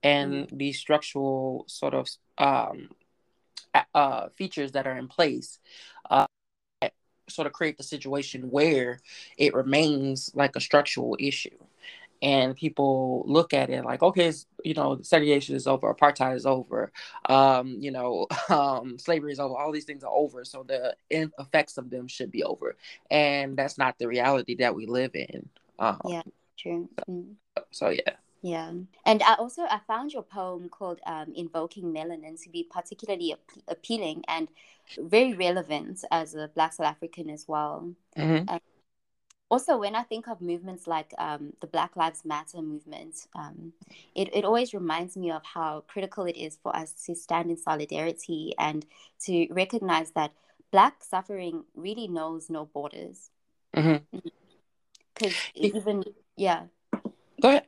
and 0.04 0.46
mm-hmm. 0.46 0.58
the 0.58 0.74
structural 0.74 1.66
sort 1.68 1.96
of 1.96 2.08
um, 2.38 2.90
uh, 3.94 4.30
features 4.38 4.72
that 4.74 4.88
are 4.88 4.98
in 4.98 5.08
place 5.08 5.60
uh, 6.10 6.28
sort 7.30 7.48
of 7.48 7.54
create 7.54 7.78
the 7.78 7.84
situation 7.84 8.50
where 8.52 9.02
it 9.38 9.54
remains 9.54 10.32
like 10.34 10.56
a 10.56 10.62
structural 10.62 11.18
issue. 11.20 11.58
And 12.22 12.56
people 12.56 13.24
look 13.28 13.54
at 13.54 13.70
it 13.70 13.84
like, 13.86 14.02
okay, 14.02 14.32
you 14.64 14.74
know, 14.74 15.00
segregation 15.02 15.56
is 15.56 15.68
over, 15.68 15.94
apartheid 15.94 16.36
is 16.36 16.46
over, 16.46 16.92
um, 17.30 17.78
you 17.80 17.92
know, 17.92 18.28
um, 18.50 18.98
slavery 18.98 19.32
is 19.32 19.40
over, 19.40 19.56
all 19.56 19.72
these 19.72 19.86
things 19.86 20.04
are 20.04 20.14
over, 20.14 20.44
so 20.44 20.64
the 20.64 20.96
effects 21.10 21.78
of 21.78 21.90
them 21.90 22.08
should 22.08 22.32
be 22.32 22.44
over, 22.44 22.76
and 23.12 23.58
that's 23.58 23.78
not 23.78 23.98
the 24.00 24.08
reality 24.08 24.56
that 24.56 24.76
we 24.76 24.86
live 24.86 25.12
in. 25.16 25.48
Um, 25.80 26.02
yeah, 26.06 26.24
true. 26.58 26.90
Mm. 27.10 27.36
So 27.72 27.90
yeah. 27.90 28.14
Yeah, 28.44 28.72
and 29.06 29.24
I 29.24 29.34
also 29.34 29.64
I 29.64 29.80
found 29.88 30.14
your 30.14 30.22
poem 30.22 30.70
called 30.70 31.00
um, 31.08 31.34
"Invoking 31.36 31.86
Melanin" 31.86 32.42
to 32.44 32.50
be 32.50 32.64
particularly 32.64 33.34
ap- 33.34 33.64
appealing 33.68 34.24
and 34.28 34.48
very 35.00 35.34
relevant 35.34 36.04
as 36.12 36.36
a 36.36 36.48
Black 36.54 36.74
South 36.74 36.86
African 36.86 37.30
as 37.32 37.48
well. 37.48 37.94
Mm-hmm. 38.16 38.56
Also, 39.50 39.78
when 39.78 39.96
I 39.96 40.04
think 40.04 40.28
of 40.28 40.42
movements 40.42 40.88
like 40.88 41.14
um, 41.18 41.54
the 41.62 41.68
Black 41.68 41.96
Lives 41.96 42.26
Matter 42.26 42.62
movement, 42.62 43.28
um, 43.34 43.72
it, 44.14 44.30
it 44.34 44.44
always 44.44 44.74
reminds 44.74 45.16
me 45.16 45.32
of 45.32 45.42
how 45.46 45.84
critical 45.88 46.26
it 46.26 46.36
is 46.36 46.58
for 46.62 46.76
us 46.76 46.92
to 47.06 47.16
stand 47.16 47.50
in 47.50 47.58
solidarity 47.58 48.54
and 48.60 48.86
to 49.22 49.48
recognize 49.52 50.12
that 50.12 50.34
Black 50.72 51.02
suffering 51.02 51.64
really 51.76 52.10
knows 52.10 52.50
no 52.50 52.66
borders. 52.66 53.30
Because 53.72 54.02
mm-hmm. 54.14 55.30
even, 55.56 56.04
yeah. 56.36 56.64
Go 57.42 57.50
ahead. 57.50 57.68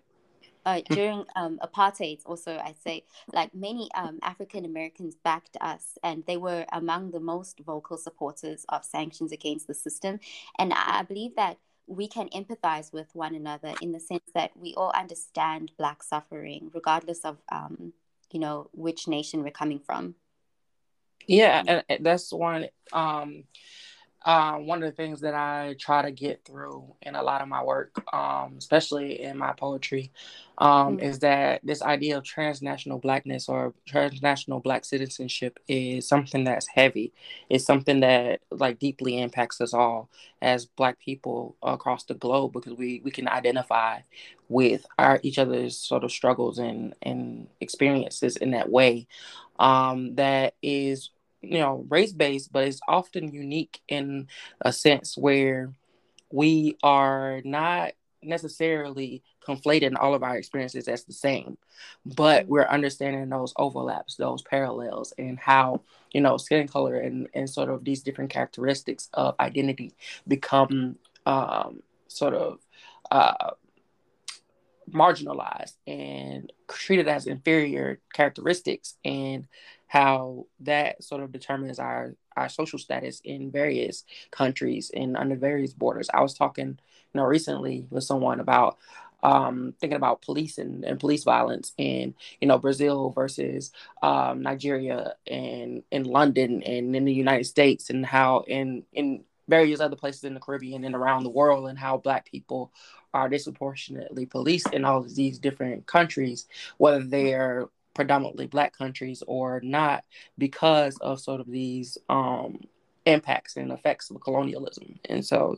Uh, 0.65 0.81
during 0.89 1.23
um, 1.37 1.59
apartheid, 1.63 2.19
also, 2.25 2.57
I 2.57 2.75
say, 2.83 3.05
like 3.33 3.55
many 3.55 3.89
um, 3.95 4.19
African 4.21 4.65
Americans 4.65 5.15
backed 5.23 5.55
us, 5.61 5.97
and 6.03 6.25
they 6.27 6.35
were 6.35 6.65
among 6.73 7.11
the 7.11 7.21
most 7.21 7.61
vocal 7.61 7.97
supporters 7.97 8.65
of 8.67 8.83
sanctions 8.83 9.31
against 9.31 9.67
the 9.67 9.73
system. 9.73 10.19
And 10.59 10.73
I 10.73 11.03
believe 11.03 11.37
that 11.37 11.57
we 11.89 12.07
can 12.07 12.29
empathize 12.29 12.93
with 12.93 13.07
one 13.13 13.33
another 13.33 13.73
in 13.81 13.91
the 13.91 13.99
sense 13.99 14.29
that 14.35 14.51
we 14.55 14.75
all 14.75 14.91
understand 14.95 15.71
black 15.77 16.03
suffering 16.03 16.69
regardless 16.73 17.25
of 17.25 17.37
um, 17.51 17.93
you 18.31 18.39
know 18.39 18.69
which 18.73 19.07
nation 19.07 19.43
we're 19.43 19.49
coming 19.51 19.79
from. 19.79 20.15
Yeah 21.27 21.83
and 21.89 22.05
that's 22.05 22.31
one 22.31 22.67
um 22.93 23.43
um, 24.25 24.67
one 24.67 24.83
of 24.83 24.89
the 24.89 24.95
things 24.95 25.21
that 25.21 25.33
I 25.33 25.75
try 25.79 26.01
to 26.01 26.11
get 26.11 26.43
through 26.43 26.93
in 27.01 27.15
a 27.15 27.23
lot 27.23 27.41
of 27.41 27.47
my 27.47 27.63
work, 27.63 28.03
um, 28.13 28.55
especially 28.57 29.21
in 29.21 29.37
my 29.37 29.53
poetry, 29.53 30.11
um, 30.57 30.97
mm-hmm. 30.97 31.05
is 31.05 31.19
that 31.19 31.61
this 31.63 31.81
idea 31.81 32.17
of 32.17 32.25
transnational 32.25 32.99
blackness 32.99 33.47
or 33.47 33.73
transnational 33.85 34.59
black 34.59 34.83
citizenship 34.83 35.57
is 35.69 36.05
something 36.05 36.43
that's 36.43 36.67
heavy. 36.67 37.13
It's 37.49 37.63
something 37.63 38.01
that 38.01 38.41
like 38.51 38.77
deeply 38.77 39.21
impacts 39.21 39.61
us 39.61 39.73
all 39.73 40.09
as 40.41 40.65
black 40.65 40.99
people 40.99 41.55
across 41.63 42.03
the 42.03 42.13
globe 42.13 42.51
because 42.51 42.73
we 42.73 43.01
we 43.05 43.11
can 43.11 43.27
identify 43.29 43.99
with 44.49 44.85
our 44.97 45.21
each 45.23 45.39
other's 45.39 45.77
sort 45.77 46.03
of 46.03 46.11
struggles 46.11 46.59
and 46.59 46.93
and 47.01 47.47
experiences 47.61 48.35
in 48.35 48.51
that 48.51 48.69
way. 48.69 49.07
Um, 49.59 50.15
that 50.15 50.55
is 50.61 51.09
you 51.41 51.59
know 51.59 51.85
race 51.89 52.11
based 52.11 52.51
but 52.51 52.67
it's 52.67 52.81
often 52.87 53.33
unique 53.33 53.81
in 53.87 54.27
a 54.61 54.73
sense 54.73 55.17
where 55.17 55.73
we 56.31 56.77
are 56.83 57.41
not 57.43 57.93
necessarily 58.21 59.23
conflating 59.45 59.95
all 59.97 60.13
of 60.13 60.23
our 60.23 60.37
experiences 60.37 60.87
as 60.87 61.05
the 61.05 61.13
same 61.13 61.57
but 62.05 62.45
we're 62.47 62.67
understanding 62.67 63.29
those 63.29 63.53
overlaps 63.55 64.15
those 64.15 64.41
parallels 64.41 65.13
and 65.17 65.39
how 65.39 65.81
you 66.11 66.19
know 66.19 66.35
skin 66.37 66.67
color 66.67 66.95
and, 66.97 67.27
and 67.33 67.49
sort 67.49 67.69
of 67.69 67.83
these 67.85 68.03
different 68.03 68.29
characteristics 68.29 69.09
of 69.13 69.35
identity 69.39 69.93
become 70.27 70.97
um, 71.25 71.81
sort 72.07 72.33
of 72.33 72.59
uh, 73.11 73.51
marginalized 74.91 75.73
and 75.87 76.51
treated 76.67 77.07
as 77.07 77.27
inferior 77.27 77.99
characteristics 78.13 78.95
and 79.03 79.47
how 79.87 80.45
that 80.59 81.03
sort 81.03 81.23
of 81.23 81.31
determines 81.31 81.79
our 81.79 82.15
our 82.37 82.47
social 82.47 82.79
status 82.79 83.21
in 83.25 83.51
various 83.51 84.05
countries 84.31 84.91
and 84.95 85.17
under 85.17 85.35
various 85.35 85.73
borders. 85.73 86.09
I 86.13 86.21
was 86.21 86.33
talking, 86.33 86.67
you 86.67 87.15
know, 87.15 87.23
recently 87.23 87.85
with 87.89 88.05
someone 88.05 88.39
about 88.39 88.77
um, 89.21 89.73
thinking 89.79 89.97
about 89.97 90.21
police 90.21 90.57
and, 90.57 90.85
and 90.85 90.99
police 90.99 91.23
violence 91.23 91.73
in 91.77 92.13
you 92.39 92.47
know 92.47 92.57
Brazil 92.57 93.09
versus 93.09 93.71
um, 94.01 94.41
Nigeria 94.41 95.15
and 95.27 95.83
in 95.91 96.03
London 96.03 96.63
and 96.63 96.95
in 96.95 97.05
the 97.05 97.13
United 97.13 97.45
States 97.45 97.89
and 97.89 98.05
how 98.05 98.45
in 98.47 98.83
in 98.93 99.23
various 99.49 99.79
other 99.79 99.95
places 99.95 100.23
in 100.23 100.33
the 100.33 100.39
Caribbean 100.39 100.83
and 100.83 100.95
around 100.95 101.23
the 101.23 101.29
world 101.29 101.67
and 101.67 101.77
how 101.77 101.97
Black 101.97 102.29
people 102.29 102.71
are 103.13 103.29
disproportionately 103.29 104.25
policed 104.25 104.71
in 104.73 104.85
all 104.85 104.99
of 104.99 105.15
these 105.15 105.39
different 105.39 105.85
countries, 105.87 106.47
whether 106.77 107.03
they're 107.03 107.67
predominantly 107.93 108.47
black 108.47 108.77
countries 108.77 109.23
or 109.27 109.59
not 109.61 110.05
because 110.37 110.97
of 110.99 111.19
sort 111.19 111.41
of 111.41 111.47
these 111.49 111.97
um, 112.07 112.59
impacts 113.05 113.57
and 113.57 113.71
effects 113.71 114.09
of 114.09 114.21
colonialism. 114.21 114.99
And 115.05 115.25
so, 115.25 115.57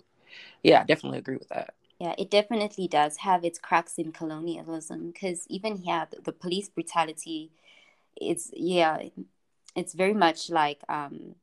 yeah, 0.63 0.81
I 0.81 0.83
definitely 0.86 1.19
agree 1.19 1.38
with 1.38 1.50
that. 1.50 1.74
Yeah, 2.00 2.15
it 2.17 2.31
definitely 2.31 2.88
does 2.88 3.17
have 3.17 3.43
its 3.43 3.60
cracks 3.60 4.00
in 4.00 4.12
colonialism 4.12 5.12
because 5.12 5.45
even 5.50 5.75
here, 5.75 6.07
the, 6.10 6.21
the, 6.24 6.31
police 6.31 6.67
brutality, 6.67 7.51
it's, 8.15 8.50
yeah, 8.53 8.98
it's 9.75 9.93
very 9.93 10.15
much 10.15 10.50
like 10.50 10.81
um, 10.89 11.36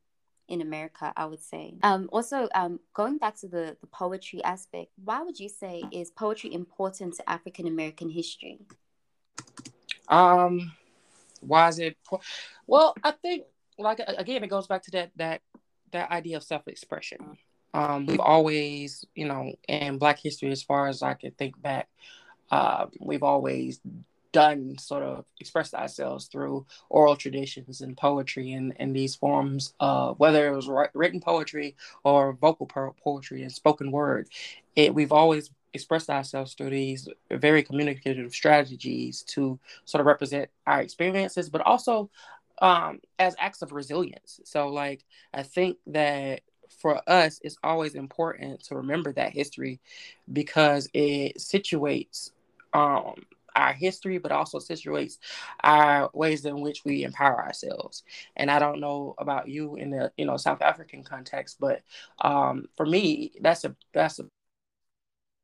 in 0.49 0.61
America, 0.61 1.13
I 1.15 1.25
would 1.25 1.41
say. 1.41 1.75
Um, 1.83 2.09
also, 2.11 2.49
um, 2.53 2.79
going 2.93 3.17
back 3.17 3.37
to 3.37 3.47
the, 3.47 3.77
the 3.79 3.87
poetry 3.87 4.43
aspect, 4.43 4.91
why 5.03 5.21
would 5.21 5.39
you 5.39 5.47
say 5.47 5.83
is 5.91 6.11
poetry 6.11 6.53
important 6.53 7.15
to 7.15 7.29
African 7.29 7.67
American 7.67 8.09
history? 8.09 8.59
Um, 10.07 10.73
why 11.39 11.69
is 11.69 11.79
it? 11.79 11.95
Well, 12.67 12.95
I 13.03 13.11
think 13.11 13.43
like 13.77 13.99
again, 14.05 14.43
it 14.43 14.49
goes 14.49 14.67
back 14.67 14.83
to 14.83 14.91
that 14.91 15.11
that 15.15 15.41
that 15.91 16.11
idea 16.11 16.37
of 16.37 16.43
self 16.43 16.67
expression. 16.67 17.37
Um, 17.73 18.07
we've 18.07 18.19
always, 18.19 19.05
you 19.13 19.27
know, 19.27 19.53
in 19.67 19.99
Black 19.99 20.19
history, 20.19 20.51
as 20.51 20.63
far 20.63 20.87
as 20.87 21.03
I 21.03 21.13
can 21.13 21.31
think 21.31 21.61
back, 21.61 21.87
uh, 22.49 22.87
we've 22.99 23.21
always 23.21 23.79
done 24.31 24.77
sort 24.77 25.03
of 25.03 25.25
expressed 25.39 25.73
ourselves 25.73 26.25
through 26.25 26.65
oral 26.89 27.15
traditions 27.15 27.81
and 27.81 27.97
poetry 27.97 28.51
and, 28.51 28.73
and 28.77 28.95
these 28.95 29.15
forms 29.15 29.73
of 29.79 30.19
whether 30.19 30.47
it 30.47 30.55
was 30.55 30.69
written 30.93 31.19
poetry 31.19 31.75
or 32.03 32.33
vocal 32.33 32.67
poetry 33.03 33.41
and 33.41 33.51
spoken 33.51 33.91
word 33.91 34.27
it 34.75 34.93
we've 34.93 35.11
always 35.11 35.49
expressed 35.73 36.09
ourselves 36.09 36.53
through 36.53 36.69
these 36.69 37.07
very 37.31 37.63
communicative 37.63 38.33
strategies 38.33 39.23
to 39.23 39.59
sort 39.85 39.99
of 39.99 40.07
represent 40.07 40.49
our 40.65 40.81
experiences, 40.81 41.49
but 41.49 41.61
also 41.61 42.09
um, 42.61 42.99
as 43.17 43.35
acts 43.39 43.61
of 43.61 43.71
resilience. 43.71 44.39
So, 44.43 44.69
like, 44.69 45.05
I 45.33 45.43
think 45.43 45.77
that 45.87 46.41
for 46.81 47.01
us, 47.09 47.39
it's 47.43 47.57
always 47.63 47.95
important 47.95 48.63
to 48.65 48.75
remember 48.75 49.11
that 49.13 49.31
history 49.31 49.79
because 50.31 50.89
it 50.93 51.37
situates 51.37 52.31
um, 52.73 53.15
our 53.55 53.73
history, 53.73 54.17
but 54.17 54.31
also 54.31 54.59
situates 54.59 55.17
our 55.63 56.09
ways 56.13 56.45
in 56.45 56.61
which 56.61 56.85
we 56.85 57.03
empower 57.03 57.43
ourselves. 57.43 58.03
And 58.35 58.49
I 58.49 58.59
don't 58.59 58.79
know 58.79 59.15
about 59.17 59.47
you 59.47 59.75
in 59.75 59.91
the 59.91 60.11
you 60.17 60.25
know 60.25 60.37
South 60.37 60.61
African 60.61 61.03
context, 61.03 61.57
but 61.59 61.81
um, 62.21 62.67
for 62.75 62.85
me, 62.85 63.31
that's 63.41 63.65
a 63.65 63.75
that's 63.93 64.19
a 64.19 64.25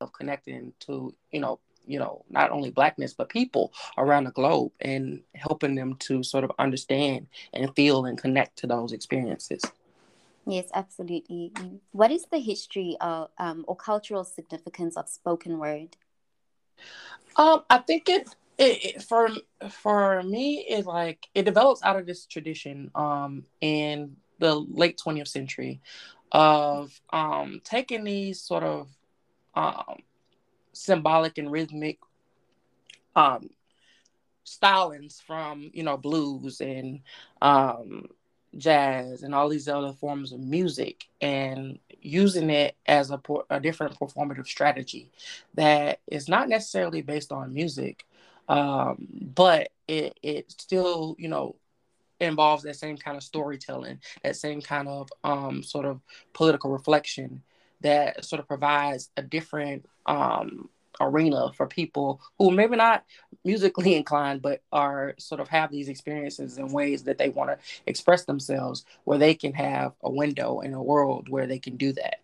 of 0.02 0.12
connecting 0.14 0.74
to 0.80 1.14
you 1.32 1.40
know 1.40 1.60
you 1.86 2.00
know 2.00 2.24
not 2.30 2.52
only 2.52 2.70
blackness 2.70 3.14
but 3.14 3.30
people 3.30 3.72
around 3.98 4.26
the 4.26 4.32
globe 4.32 4.72
and 4.82 5.22
helping 5.36 5.76
them 5.76 5.96
to 5.96 6.24
sort 6.24 6.44
of 6.44 6.52
understand 6.60 7.28
and 7.54 7.74
feel 7.76 8.06
and 8.06 8.18
connect 8.18 8.58
to 8.58 8.68
those 8.68 8.92
experiences. 8.92 9.62
Yes 10.46 10.68
absolutely. 10.74 11.52
What 11.92 12.12
is 12.12 12.26
the 12.32 12.40
history 12.40 12.98
of 13.02 13.30
um, 13.38 13.66
or 13.68 13.76
cultural 13.76 14.24
significance 14.24 14.98
of 14.98 15.10
spoken 15.10 15.58
word 15.60 15.98
um 17.38 17.64
i 17.70 17.78
think 17.78 18.10
it, 18.10 18.28
it, 18.58 18.86
it 18.86 19.04
for 19.04 19.30
for 19.70 20.22
me 20.24 20.66
it 20.70 20.86
like 20.86 21.28
it 21.34 21.44
develops 21.44 21.84
out 21.84 21.98
of 21.98 22.06
this 22.06 22.26
tradition 22.26 22.92
um 22.96 23.44
in 23.62 24.16
the 24.40 24.56
late 24.56 25.00
20th 25.04 25.28
century 25.28 25.82
of 26.32 27.00
um 27.12 27.62
taking 27.64 28.04
these 28.04 28.42
sort 28.42 28.64
of 28.64 28.90
um, 29.56 29.98
symbolic 30.74 31.38
and 31.38 31.52
rhythmic 31.52 32.00
um, 33.16 33.50
stylings 34.46 35.22
from 35.22 35.72
you 35.74 35.84
know 35.84 35.98
blues 35.98 36.62
and 36.62 37.00
um, 37.42 38.08
jazz 38.58 39.24
and 39.24 39.36
all 39.36 39.50
these 39.50 39.68
other 39.68 39.94
forms 39.94 40.32
of 40.32 40.40
music 40.40 41.06
and 41.22 41.80
using 42.02 42.50
it 42.50 42.76
as 42.86 43.12
a, 43.12 43.20
a 43.50 43.60
different 43.60 43.98
performative 44.00 44.48
strategy 44.48 45.12
that 45.56 46.00
is 46.08 46.30
not 46.30 46.48
necessarily 46.48 47.02
based 47.02 47.32
on 47.32 47.54
music 47.54 48.06
um, 48.48 49.08
but 49.34 49.70
it, 49.88 50.18
it 50.22 50.52
still 50.52 51.16
you 51.18 51.28
know 51.28 51.56
involves 52.20 52.64
that 52.64 52.76
same 52.76 52.98
kind 52.98 53.18
of 53.18 53.24
storytelling 53.24 54.00
that 54.24 54.36
same 54.36 54.62
kind 54.62 54.88
of 54.88 55.10
um, 55.24 55.62
sort 55.62 55.86
of 55.86 56.00
political 56.34 56.72
reflection 56.72 57.42
that 57.82 58.24
sort 58.24 58.40
of 58.40 58.48
provides 58.48 59.10
a 59.18 59.22
different 59.22 59.86
um, 60.06 60.70
arena 61.00 61.52
for 61.54 61.68
people 61.68 62.22
who 62.38 62.52
maybe 62.52 62.76
not 62.76 63.04
musically 63.44 63.96
inclined 63.96 64.42
but 64.42 64.62
are 64.72 65.14
sort 65.18 65.42
of 65.42 65.48
have 65.48 65.72
these 65.72 65.90
experiences 65.90 66.58
in 66.58 66.68
ways 66.70 67.04
that 67.04 67.18
they 67.18 67.30
want 67.30 67.50
to 67.50 67.58
express 67.86 68.26
themselves 68.26 68.86
where 69.04 69.18
they 69.18 69.34
can 69.34 69.54
have 69.54 69.94
a 70.04 70.10
window 70.10 70.60
in 70.62 70.74
a 70.74 70.82
world 70.82 71.30
where 71.30 71.48
they 71.48 71.60
can 71.60 71.78
do 71.78 71.92
that. 71.94 72.18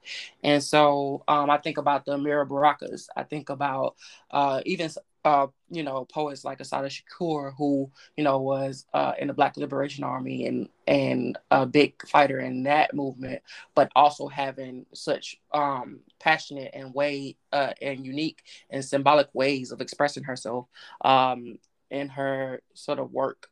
And 0.44 0.64
so 0.64 1.24
um, 1.28 1.50
i 1.50 1.58
think 1.58 1.78
about 1.78 2.06
the 2.06 2.14
Amiri 2.18 2.48
Barakas 2.48 3.08
i 3.16 3.24
think 3.24 3.50
about 3.50 3.96
uh, 4.32 4.62
even 4.66 4.90
uh, 5.24 5.48
you 5.70 5.84
know, 5.84 6.06
poets 6.06 6.44
like 6.44 6.60
Assata 6.60 6.88
Shakur, 6.88 7.54
who 7.58 7.92
you 8.18 8.24
know 8.24 8.40
was 8.40 8.86
uh, 8.94 9.14
in 9.20 9.28
the 9.28 9.34
Black 9.34 9.56
Liberation 9.58 10.04
Army 10.04 10.48
and 10.48 10.70
and 10.88 11.38
a 11.52 11.66
big 11.66 12.08
fighter 12.08 12.40
in 12.40 12.64
that 12.64 12.94
movement, 12.94 13.42
but 13.76 13.92
also 13.96 14.28
having 14.28 14.86
such 14.94 15.40
um, 15.54 16.00
passionate 16.20 16.72
and 16.74 16.94
way 16.94 17.38
uh, 17.52 17.74
and 17.82 18.06
unique 18.06 18.44
and 18.70 18.84
symbolic 18.84 19.30
ways 19.34 19.72
of 19.72 19.82
expressing 19.82 20.24
herself 20.24 20.68
um, 21.06 21.58
in 21.92 22.10
her 22.10 22.62
sort 22.74 23.00
of 23.00 23.12
work, 23.12 23.48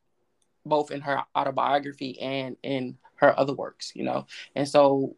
both 0.65 0.91
in 0.91 1.01
her 1.01 1.23
autobiography 1.35 2.19
and 2.19 2.57
in 2.63 2.97
her 3.15 3.37
other 3.39 3.53
works, 3.53 3.91
you 3.95 4.03
know. 4.03 4.25
And 4.55 4.67
so 4.67 5.15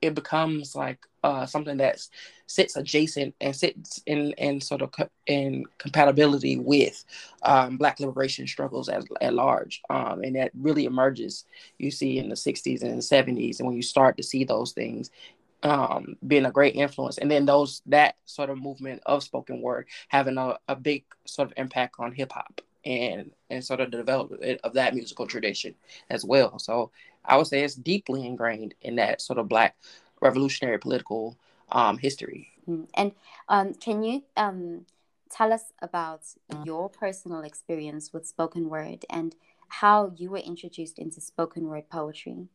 it 0.00 0.14
becomes 0.14 0.74
like 0.74 0.98
uh, 1.24 1.44
something 1.46 1.78
that 1.78 2.00
sits 2.46 2.76
adjacent 2.76 3.34
and 3.40 3.54
sits 3.54 4.00
in, 4.06 4.32
in 4.32 4.60
sort 4.60 4.82
of 4.82 4.92
co- 4.92 5.10
in 5.26 5.64
compatibility 5.78 6.56
with 6.56 7.04
um, 7.42 7.76
Black 7.76 7.98
liberation 8.00 8.46
struggles 8.46 8.88
as, 8.88 9.04
at 9.20 9.34
large. 9.34 9.82
Um, 9.90 10.22
and 10.22 10.36
that 10.36 10.52
really 10.54 10.84
emerges, 10.84 11.44
you 11.78 11.90
see, 11.90 12.18
in 12.18 12.28
the 12.28 12.36
60s 12.36 12.82
and 12.82 12.98
the 12.98 13.02
70s. 13.02 13.58
And 13.58 13.66
when 13.66 13.76
you 13.76 13.82
start 13.82 14.16
to 14.16 14.22
see 14.22 14.44
those 14.44 14.72
things, 14.72 15.10
um, 15.62 16.16
being 16.26 16.46
a 16.46 16.52
great 16.52 16.76
influence. 16.76 17.18
And 17.18 17.30
then 17.30 17.46
those 17.46 17.82
that 17.86 18.16
sort 18.24 18.50
of 18.50 18.62
movement 18.62 19.02
of 19.06 19.22
spoken 19.22 19.60
word 19.60 19.88
having 20.08 20.38
a, 20.38 20.56
a 20.68 20.76
big 20.76 21.04
sort 21.24 21.48
of 21.48 21.54
impact 21.56 21.96
on 21.98 22.12
hip 22.12 22.32
hop 22.32 22.60
and 22.84 23.32
and 23.50 23.64
sort 23.64 23.80
of 23.80 23.90
the 23.90 23.96
development 23.96 24.60
of 24.62 24.74
that 24.74 24.94
musical 24.94 25.26
tradition 25.26 25.74
as 26.10 26.24
well. 26.24 26.58
So 26.58 26.90
I 27.28 27.36
would 27.36 27.46
say 27.46 27.62
it's 27.62 27.74
deeply 27.74 28.26
ingrained 28.26 28.74
in 28.80 28.96
that 28.96 29.20
sort 29.20 29.38
of 29.38 29.48
black 29.48 29.76
revolutionary 30.20 30.78
political 30.78 31.36
um, 31.70 31.98
history. 31.98 32.48
Mm. 32.68 32.88
And 32.94 33.12
um, 33.48 33.74
can 33.74 34.02
you 34.02 34.24
um, 34.36 34.86
tell 35.30 35.52
us 35.52 35.72
about 35.80 36.22
your 36.64 36.88
personal 36.88 37.42
experience 37.42 38.12
with 38.12 38.26
spoken 38.26 38.68
word 38.68 39.04
and 39.10 39.34
how 39.68 40.12
you 40.16 40.30
were 40.30 40.38
introduced 40.38 40.98
into 40.98 41.20
spoken 41.20 41.68
word 41.68 41.88
poetry? 41.90 42.48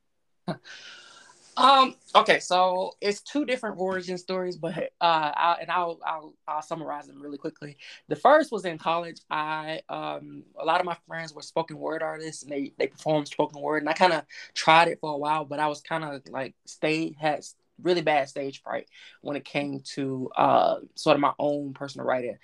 Um. 1.55 1.95
Okay. 2.15 2.39
So 2.39 2.93
it's 3.00 3.22
two 3.22 3.45
different 3.45 3.77
origin 3.77 4.17
stories, 4.17 4.57
but 4.57 4.75
uh, 4.77 4.83
I, 5.01 5.57
and 5.62 5.69
I'll, 5.69 6.00
I'll 6.05 6.33
I'll 6.48 6.62
summarize 6.62 7.07
them 7.07 7.22
really 7.22 7.38
quickly. 7.38 7.77
The 8.07 8.15
first 8.15 8.51
was 8.51 8.65
in 8.65 8.77
college. 8.77 9.19
I 9.29 9.81
um 9.89 10.43
a 10.60 10.65
lot 10.65 10.79
of 10.79 10.86
my 10.86 10.98
friends 11.07 11.33
were 11.33 11.41
spoken 11.43 11.77
word 11.77 12.01
artists, 12.01 12.43
and 12.43 12.51
they 12.51 12.74
they 12.77 12.88
performed 12.88 13.27
spoken 13.27 13.62
word, 13.62 13.83
and 13.83 13.89
I 13.89 13.93
kind 13.93 14.13
of 14.13 14.24
tried 14.55 14.88
it 14.88 15.00
for 15.00 15.13
a 15.13 15.17
while, 15.17 15.45
but 15.45 15.60
I 15.60 15.67
was 15.67 15.81
kind 15.81 16.03
of 16.03 16.22
like 16.29 16.55
stay 16.65 17.15
had 17.19 17.45
really 17.81 18.01
bad 18.01 18.29
stage 18.29 18.62
fright 18.62 18.88
when 19.22 19.36
it 19.36 19.45
came 19.45 19.79
to 19.81 20.29
uh 20.36 20.77
sort 20.95 21.15
of 21.15 21.22
my 21.22 21.33
own 21.39 21.74
personal 21.74 22.05
writing 22.07 22.38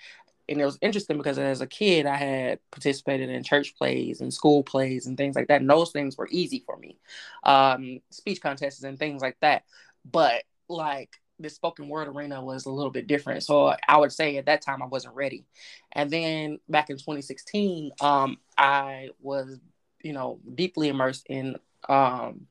and 0.50 0.60
it 0.60 0.66
was 0.66 0.80
interesting 0.82 1.18
because 1.18 1.38
as 1.38 1.62
a 1.62 1.68
kid 1.68 2.06
I 2.06 2.16
had 2.16 2.60
participated 2.72 3.30
in 3.30 3.44
church 3.44 3.76
plays 3.78 4.20
and 4.20 4.34
school 4.34 4.64
plays 4.64 5.06
and 5.06 5.16
things 5.16 5.36
like 5.36 5.48
that. 5.48 5.62
And 5.62 5.70
those 5.70 5.92
things 5.92 6.18
were 6.18 6.28
easy 6.32 6.64
for 6.66 6.76
me, 6.78 6.98
um, 7.44 8.00
speech 8.10 8.42
contests 8.42 8.84
and 8.84 8.98
things 8.98 9.22
like 9.22 9.38
that. 9.42 9.64
But 10.10 10.44
like 10.68 11.12
the 11.40 11.50
spoken 11.50 11.88
word 11.88 12.08
arena 12.08 12.44
was 12.44 12.66
a 12.66 12.72
little 12.72 12.92
bit 12.92 13.08
different. 13.08 13.44
So 13.44 13.76
I 13.88 13.98
would 13.98 14.12
say 14.12 14.38
at 14.38 14.48
that 14.48 14.62
time 14.62 14.82
I 14.82 14.88
wasn't 14.88 15.16
ready. 15.16 15.46
And 15.92 16.10
then 16.10 16.60
back 16.68 16.90
in 16.90 16.98
2016, 16.98 17.92
um, 18.02 18.38
I 18.58 19.10
was, 19.22 19.60
you 20.02 20.14
know, 20.14 20.40
deeply 20.56 20.90
immersed 20.90 21.28
in 21.30 21.58
um, 21.88 22.48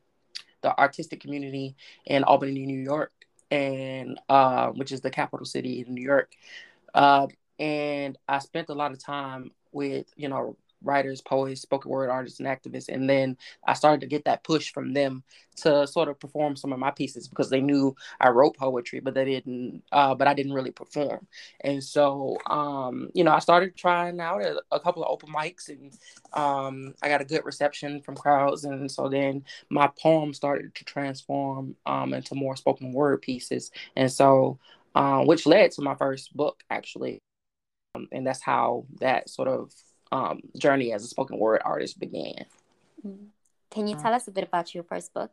the 0.63 0.79
artistic 0.79 1.21
community 1.21 1.77
in 2.07 2.25
Albany, 2.25 2.65
New 2.65 2.81
York, 2.81 3.13
and 3.51 4.21
uh, 4.29 4.69
which 4.69 4.93
is 4.93 5.01
the 5.01 5.11
capital 5.11 5.45
city 5.45 5.85
in 5.87 5.95
New 5.95 6.03
York. 6.03 6.33
Uh, 6.95 7.27
and 7.59 8.16
I 8.29 8.38
spent 8.38 8.68
a 8.68 8.75
lot 8.75 8.92
of 8.92 9.03
time 9.03 9.51
with 9.73 10.07
you 10.16 10.29
know 10.29 10.57
writers, 10.83 11.21
poets, 11.21 11.61
spoken 11.61 11.90
word 11.90 12.11
artists, 12.11 12.40
and 12.40 12.49
activists. 12.49 12.88
And 12.88 13.09
then 13.09 13.37
I 13.66 13.73
started 13.73 14.01
to 14.03 14.07
get 14.07 14.25
that 14.27 14.44
push 14.44 14.73
from 14.73 14.92
them 14.92 15.23
to 15.57 15.87
sort 15.87 16.09
of 16.09 16.21
perform 16.21 16.57
some 16.57 16.73
of 16.73 16.79
my 16.79 16.90
pieces 16.90 17.27
because 17.27 17.51
they 17.51 17.61
knew 17.61 17.97
I 18.21 18.29
wrote 18.29 18.57
poetry, 18.57 19.01
but 19.01 19.14
they 19.14 19.25
didn't, 19.25 19.83
uh, 19.90 20.14
but 20.14 20.29
I 20.29 20.35
didn't 20.35 20.53
really 20.53 20.71
perform. 20.71 21.27
And 21.61 21.83
so, 21.83 22.38
um, 22.47 23.11
you 23.12 23.25
know, 23.25 23.33
I 23.33 23.40
started 23.40 23.77
trying 23.77 24.21
out 24.21 24.42
a, 24.42 24.62
a 24.71 24.81
couple 24.81 25.03
of 25.03 25.11
open 25.11 25.33
mics 25.33 25.68
and 25.68 25.92
um, 26.33 26.94
I 27.03 27.09
got 27.09 27.21
a 27.21 27.25
good 27.25 27.44
reception 27.44 28.01
from 28.03 28.16
crowds. 28.16 28.64
And 28.64 28.90
so 28.90 29.09
then 29.09 29.44
my 29.71 29.90
poem 30.01 30.33
started 30.33 30.75
to 30.77 30.85
transform 30.85 31.75
um, 31.87 32.14
into 32.14 32.35
more 32.35 32.57
spoken 32.57 32.92
word 32.92 33.23
pieces. 33.23 33.71
And 33.97 34.11
so, 34.11 34.59
uh, 34.94 35.25
which 35.25 35.47
led 35.47 35.71
to 35.73 35.83
my 35.83 35.94
first 35.94 36.37
book, 36.37 36.62
actually. 36.71 37.21
Um, 37.99 38.09
and 38.13 38.27
that's 38.27 38.43
how 38.43 38.87
that 39.01 39.29
sort 39.29 39.49
of 39.49 39.73
um, 40.13 40.41
journey 40.57 40.93
as 40.93 41.05
a 41.05 41.09
spoken 41.09 41.39
word 41.39 41.63
artist 41.65 41.99
began. 41.99 42.47
Mm-hmm. 43.07 43.27
Can 43.71 43.87
you 43.87 43.97
tell 43.97 44.15
us 44.15 44.27
a 44.29 44.31
bit 44.31 44.45
about 44.45 44.75
your 44.75 44.85
first 44.85 45.13
book? 45.13 45.31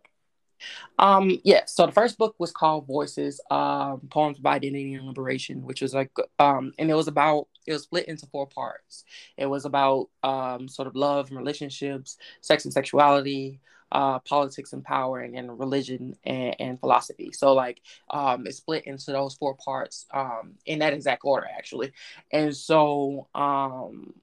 Um, 0.99 1.39
yeah, 1.43 1.61
so 1.65 1.85
the 1.85 1.91
first 1.91 2.17
book 2.17 2.35
was 2.37 2.51
called 2.51 2.87
Voices, 2.87 3.39
um, 3.51 4.01
Poems 4.09 4.39
of 4.39 4.45
Identity 4.45 4.93
and 4.93 5.05
Liberation, 5.05 5.63
which 5.63 5.81
was 5.81 5.93
like, 5.93 6.11
um, 6.39 6.73
and 6.77 6.89
it 6.89 6.95
was 6.95 7.07
about, 7.07 7.47
it 7.65 7.73
was 7.73 7.83
split 7.83 8.05
into 8.07 8.25
four 8.27 8.47
parts. 8.47 9.03
It 9.37 9.45
was 9.45 9.65
about 9.65 10.09
um, 10.23 10.67
sort 10.67 10.87
of 10.87 10.95
love 10.95 11.29
and 11.29 11.37
relationships, 11.37 12.17
sex 12.41 12.65
and 12.65 12.73
sexuality, 12.73 13.59
uh, 13.95 14.19
politics 14.19 14.73
and 14.73 14.83
power 14.83 15.21
and, 15.21 15.37
and 15.37 15.57
religion 15.57 16.17
and, 16.25 16.53
and, 16.59 16.79
philosophy. 16.81 17.31
So 17.31 17.53
like 17.53 17.81
um, 18.09 18.45
it's 18.45 18.57
split 18.57 18.83
into 18.87 19.13
those 19.13 19.35
four 19.35 19.55
parts 19.55 20.05
um, 20.13 20.55
in 20.65 20.79
that 20.79 20.93
exact 20.93 21.21
order 21.23 21.47
actually. 21.57 21.93
And 22.29 22.53
so 22.53 23.29
um, 23.33 24.13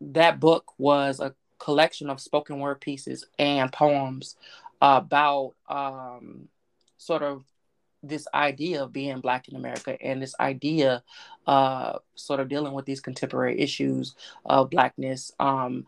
that 0.00 0.40
book 0.40 0.72
was 0.76 1.20
a 1.20 1.36
collection 1.60 2.10
of 2.10 2.18
spoken 2.18 2.58
word 2.58 2.80
pieces 2.80 3.24
and 3.38 3.72
poems 3.72 4.34
about 4.80 5.52
um, 5.68 6.48
sort 6.98 7.22
of 7.22 7.44
this 8.02 8.26
idea 8.34 8.82
of 8.82 8.92
being 8.92 9.20
black 9.20 9.46
in 9.46 9.54
America 9.54 9.96
and 10.02 10.20
this 10.20 10.34
idea 10.40 11.04
uh, 11.46 11.96
sort 12.16 12.40
of 12.40 12.48
dealing 12.48 12.72
with 12.72 12.86
these 12.86 13.00
contemporary 13.00 13.60
issues 13.60 14.16
of 14.44 14.70
blackness, 14.70 15.30
um, 15.38 15.86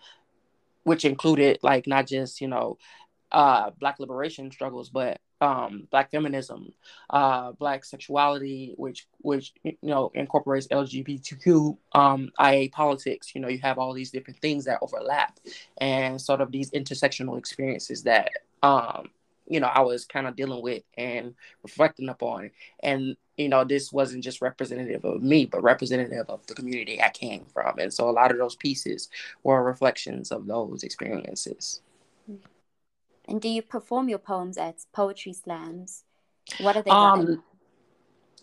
which 0.85 1.05
included 1.05 1.59
like 1.65 1.89
not 1.89 2.07
just, 2.07 2.41
you 2.41 2.47
know, 2.47 2.79
uh, 3.35 3.71
black 3.81 3.99
liberation 3.99 4.49
struggles, 4.53 4.89
but 4.89 5.21
um, 5.41 5.89
black 5.91 6.13
feminism, 6.13 6.73
uh, 7.11 7.51
black 7.53 7.85
sexuality, 7.85 8.75
which 8.77 9.09
which 9.19 9.53
you 9.65 9.77
know 9.83 10.13
incorporates 10.15 10.69
LGBTQ 10.69 11.77
um, 11.95 12.31
IA 12.41 12.71
politics. 12.71 13.35
You 13.35 13.41
know, 13.41 13.49
you 13.49 13.59
have 13.59 13.77
all 13.77 13.93
these 13.93 14.13
different 14.13 14.41
things 14.41 14.67
that 14.67 14.79
overlap, 14.81 15.41
and 15.79 16.21
sort 16.21 16.41
of 16.41 16.53
these 16.53 16.71
intersectional 16.71 17.37
experiences 17.37 18.05
that 18.05 18.31
um, 18.63 19.09
you 19.49 19.59
know 19.59 19.67
I 19.67 19.81
was 19.81 20.07
kind 20.07 20.29
of 20.29 20.37
dealing 20.37 20.63
with 20.63 20.85
and 20.97 21.35
reflecting 21.65 22.09
upon. 22.11 22.53
And 22.85 23.17
you 23.37 23.49
know, 23.49 23.65
this 23.65 23.93
wasn't 23.93 24.23
just 24.23 24.43
representative 24.43 25.05
of 25.05 25.25
me, 25.25 25.45
but 25.45 25.61
representative 25.61 26.27
of 26.29 26.47
the 26.47 26.55
community 26.55 27.03
I 27.03 27.11
came 27.11 27.47
from. 27.53 27.81
And 27.81 27.93
so 27.93 28.09
a 28.09 28.13
lot 28.13 28.31
of 28.31 28.39
those 28.39 28.55
pieces 28.55 29.09
were 29.43 29.61
reflections 29.61 30.31
of 30.31 30.47
those 30.47 30.85
experiences. 30.85 31.81
And 33.29 33.41
do 33.41 33.49
you 33.49 33.63
perform 33.63 34.09
your 34.09 34.19
poems 34.19 34.59
at 34.59 34.85
poetry 34.93 35.33
slams? 35.33 36.05
What 36.61 36.77
are 36.77 36.83
they 36.83 36.91
um, 36.91 37.27
like? 37.27 37.39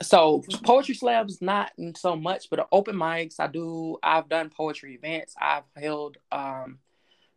So 0.02 0.44
poetry 0.64 0.96
slams, 0.96 1.42
not 1.42 1.72
so 1.96 2.16
much, 2.16 2.50
but 2.50 2.68
open 2.72 2.96
mics, 2.96 3.40
I 3.40 3.48
do. 3.48 3.98
I've 4.02 4.28
done 4.28 4.50
poetry 4.50 4.96
events. 4.96 5.36
I've 5.40 5.64
held 5.78 6.18
um, 6.32 6.80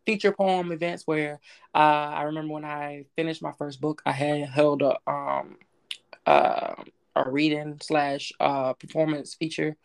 feature 0.06 0.32
poem 0.32 0.72
events 0.72 1.06
where 1.06 1.40
uh, 1.74 1.78
I 1.78 2.22
remember 2.22 2.54
when 2.54 2.64
I 2.64 3.04
finished 3.16 3.42
my 3.42 3.52
first 3.52 3.80
book, 3.80 4.02
I 4.06 4.12
had 4.12 4.48
held 4.48 4.82
a 4.82 4.96
um, 5.06 5.58
uh, 6.26 6.74
a 7.16 7.30
reading 7.30 7.78
slash 7.82 8.32
uh, 8.40 8.72
performance 8.74 9.34
feature 9.34 9.76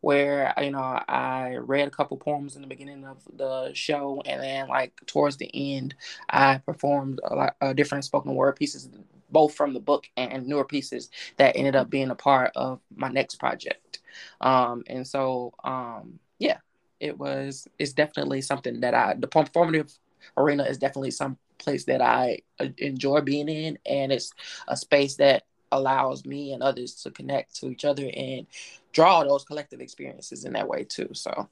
where 0.00 0.54
you 0.62 0.70
know 0.70 1.00
I 1.08 1.56
read 1.60 1.88
a 1.88 1.90
couple 1.90 2.16
poems 2.16 2.56
in 2.56 2.62
the 2.62 2.68
beginning 2.68 3.04
of 3.04 3.18
the 3.36 3.72
show, 3.74 4.22
and 4.26 4.42
then 4.42 4.68
like 4.68 4.92
towards 5.06 5.36
the 5.36 5.50
end, 5.54 5.94
I 6.30 6.58
performed 6.58 7.20
a 7.24 7.34
lot 7.34 7.56
of 7.60 7.76
different 7.76 8.04
spoken 8.04 8.34
word 8.34 8.56
pieces, 8.56 8.88
both 9.30 9.54
from 9.54 9.74
the 9.74 9.80
book 9.80 10.06
and 10.16 10.46
newer 10.46 10.64
pieces 10.64 11.10
that 11.36 11.56
ended 11.56 11.76
up 11.76 11.90
being 11.90 12.10
a 12.10 12.14
part 12.14 12.52
of 12.56 12.80
my 12.94 13.08
next 13.08 13.36
project. 13.36 14.00
Um, 14.40 14.84
and 14.86 15.06
so, 15.06 15.52
um, 15.64 16.18
yeah, 16.38 16.58
it 17.00 17.18
was. 17.18 17.66
It's 17.78 17.92
definitely 17.92 18.40
something 18.42 18.80
that 18.80 18.94
I 18.94 19.14
the 19.18 19.28
performative 19.28 19.96
arena 20.36 20.64
is 20.64 20.78
definitely 20.78 21.10
some 21.10 21.38
place 21.58 21.84
that 21.84 22.00
I 22.00 22.38
uh, 22.60 22.68
enjoy 22.78 23.20
being 23.20 23.48
in, 23.48 23.78
and 23.86 24.12
it's 24.12 24.32
a 24.68 24.76
space 24.76 25.16
that 25.16 25.44
allows 25.72 26.24
me 26.24 26.52
and 26.52 26.62
others 26.62 26.94
to 27.02 27.10
connect 27.10 27.56
to 27.56 27.68
each 27.68 27.84
other 27.84 28.10
and 28.14 28.46
draw 28.92 29.22
those 29.24 29.44
collective 29.44 29.80
experiences 29.80 30.44
in 30.44 30.52
that 30.54 30.68
way 30.68 30.84
too. 30.84 31.08
So 31.12 31.48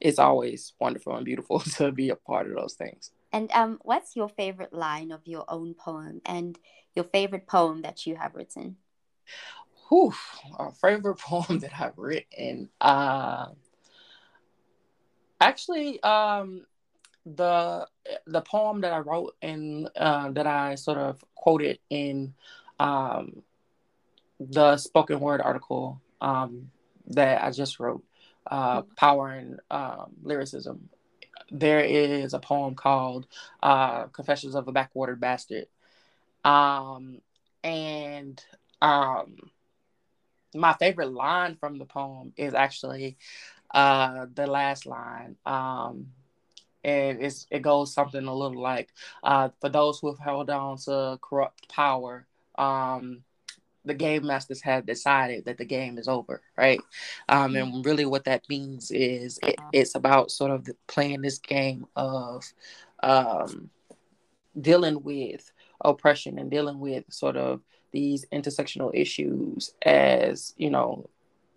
it's 0.00 0.18
always 0.18 0.72
wonderful 0.80 1.14
and 1.16 1.24
beautiful 1.24 1.60
to 1.76 1.92
be 1.92 2.10
a 2.10 2.16
part 2.16 2.46
of 2.48 2.54
those 2.54 2.74
things. 2.74 3.10
And 3.32 3.50
um, 3.52 3.78
what's 3.82 4.16
your 4.16 4.28
favorite 4.28 4.72
line 4.72 5.12
of 5.12 5.20
your 5.26 5.44
own 5.48 5.74
poem 5.74 6.20
and 6.26 6.58
your 6.94 7.04
favorite 7.04 7.46
poem 7.46 7.82
that 7.82 8.06
you 8.06 8.16
have 8.16 8.34
written? 8.34 8.76
Whew, 9.88 10.12
a 10.58 10.72
favorite 10.72 11.16
poem 11.18 11.60
that 11.60 11.72
I've 11.78 11.98
written. 11.98 12.70
Uh, 12.80 13.46
actually, 15.40 16.02
um, 16.02 16.66
the 17.26 17.86
the 18.26 18.40
poem 18.40 18.80
that 18.80 18.92
I 18.92 18.98
wrote 18.98 19.36
and 19.42 19.88
uh, 19.96 20.30
that 20.30 20.46
I 20.46 20.74
sort 20.74 20.98
of 20.98 21.22
quoted 21.34 21.78
in 21.90 22.34
um, 22.80 23.42
the 24.40 24.76
spoken 24.78 25.20
word 25.20 25.40
article 25.40 26.00
um, 26.20 26.70
that 27.08 27.44
I 27.44 27.50
just 27.50 27.78
wrote, 27.78 28.02
uh. 28.50 28.82
Power 28.96 29.28
and 29.32 29.60
um, 29.70 30.12
Lyricism. 30.22 30.88
There 31.50 31.80
is 31.80 32.32
a 32.32 32.38
poem 32.38 32.74
called 32.74 33.26
uh, 33.62 34.04
Confessions 34.04 34.54
of 34.54 34.66
a 34.66 34.72
Backwater 34.72 35.16
Bastard. 35.16 35.66
Um, 36.44 37.20
and 37.62 38.42
um, 38.80 39.36
my 40.54 40.72
favorite 40.74 41.12
line 41.12 41.56
from 41.56 41.78
the 41.78 41.84
poem 41.84 42.32
is 42.36 42.54
actually 42.54 43.18
uh, 43.72 44.26
the 44.34 44.46
last 44.46 44.86
line. 44.86 45.36
Um, 45.44 46.08
and 46.82 47.22
it's, 47.22 47.46
it 47.50 47.62
goes 47.62 47.92
something 47.92 48.24
a 48.24 48.34
little 48.34 48.60
like 48.60 48.88
uh, 49.22 49.50
for 49.60 49.68
those 49.68 49.98
who 50.00 50.08
have 50.08 50.18
held 50.18 50.50
on 50.50 50.78
to 50.78 51.18
corrupt 51.20 51.68
power 51.68 52.26
um, 52.60 53.22
the 53.84 53.94
game 53.94 54.26
masters 54.26 54.60
have 54.62 54.86
decided 54.86 55.46
that 55.46 55.56
the 55.58 55.64
game 55.64 55.98
is 55.98 56.06
over, 56.06 56.42
right? 56.56 56.80
Um, 57.28 57.56
and 57.56 57.84
really, 57.84 58.04
what 58.04 58.24
that 58.24 58.42
means 58.48 58.90
is 58.90 59.38
it, 59.42 59.56
it's 59.72 59.94
about 59.94 60.30
sort 60.30 60.50
of 60.50 60.68
playing 60.86 61.22
this 61.22 61.38
game 61.38 61.86
of 61.96 62.44
um, 63.02 63.70
dealing 64.60 65.02
with 65.02 65.50
oppression 65.80 66.38
and 66.38 66.50
dealing 66.50 66.78
with 66.78 67.04
sort 67.08 67.36
of 67.36 67.62
these 67.92 68.26
intersectional 68.32 68.90
issues 68.94 69.72
as 69.82 70.54
you 70.56 70.70
know 70.70 71.08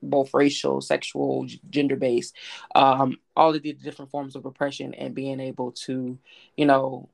both 0.02 0.34
racial 0.34 0.82
sexual 0.82 1.46
gender 1.70 1.96
based 1.96 2.36
um, 2.76 3.18
all 3.36 3.54
of 3.54 3.62
the 3.62 3.74
different 3.74 4.10
forms 4.10 4.36
of 4.36 4.46
oppression 4.46 4.94
and 4.96 5.14
being 5.14 5.40
able 5.40 5.72
to 5.72 6.18
you 6.58 6.66
know 6.66 7.10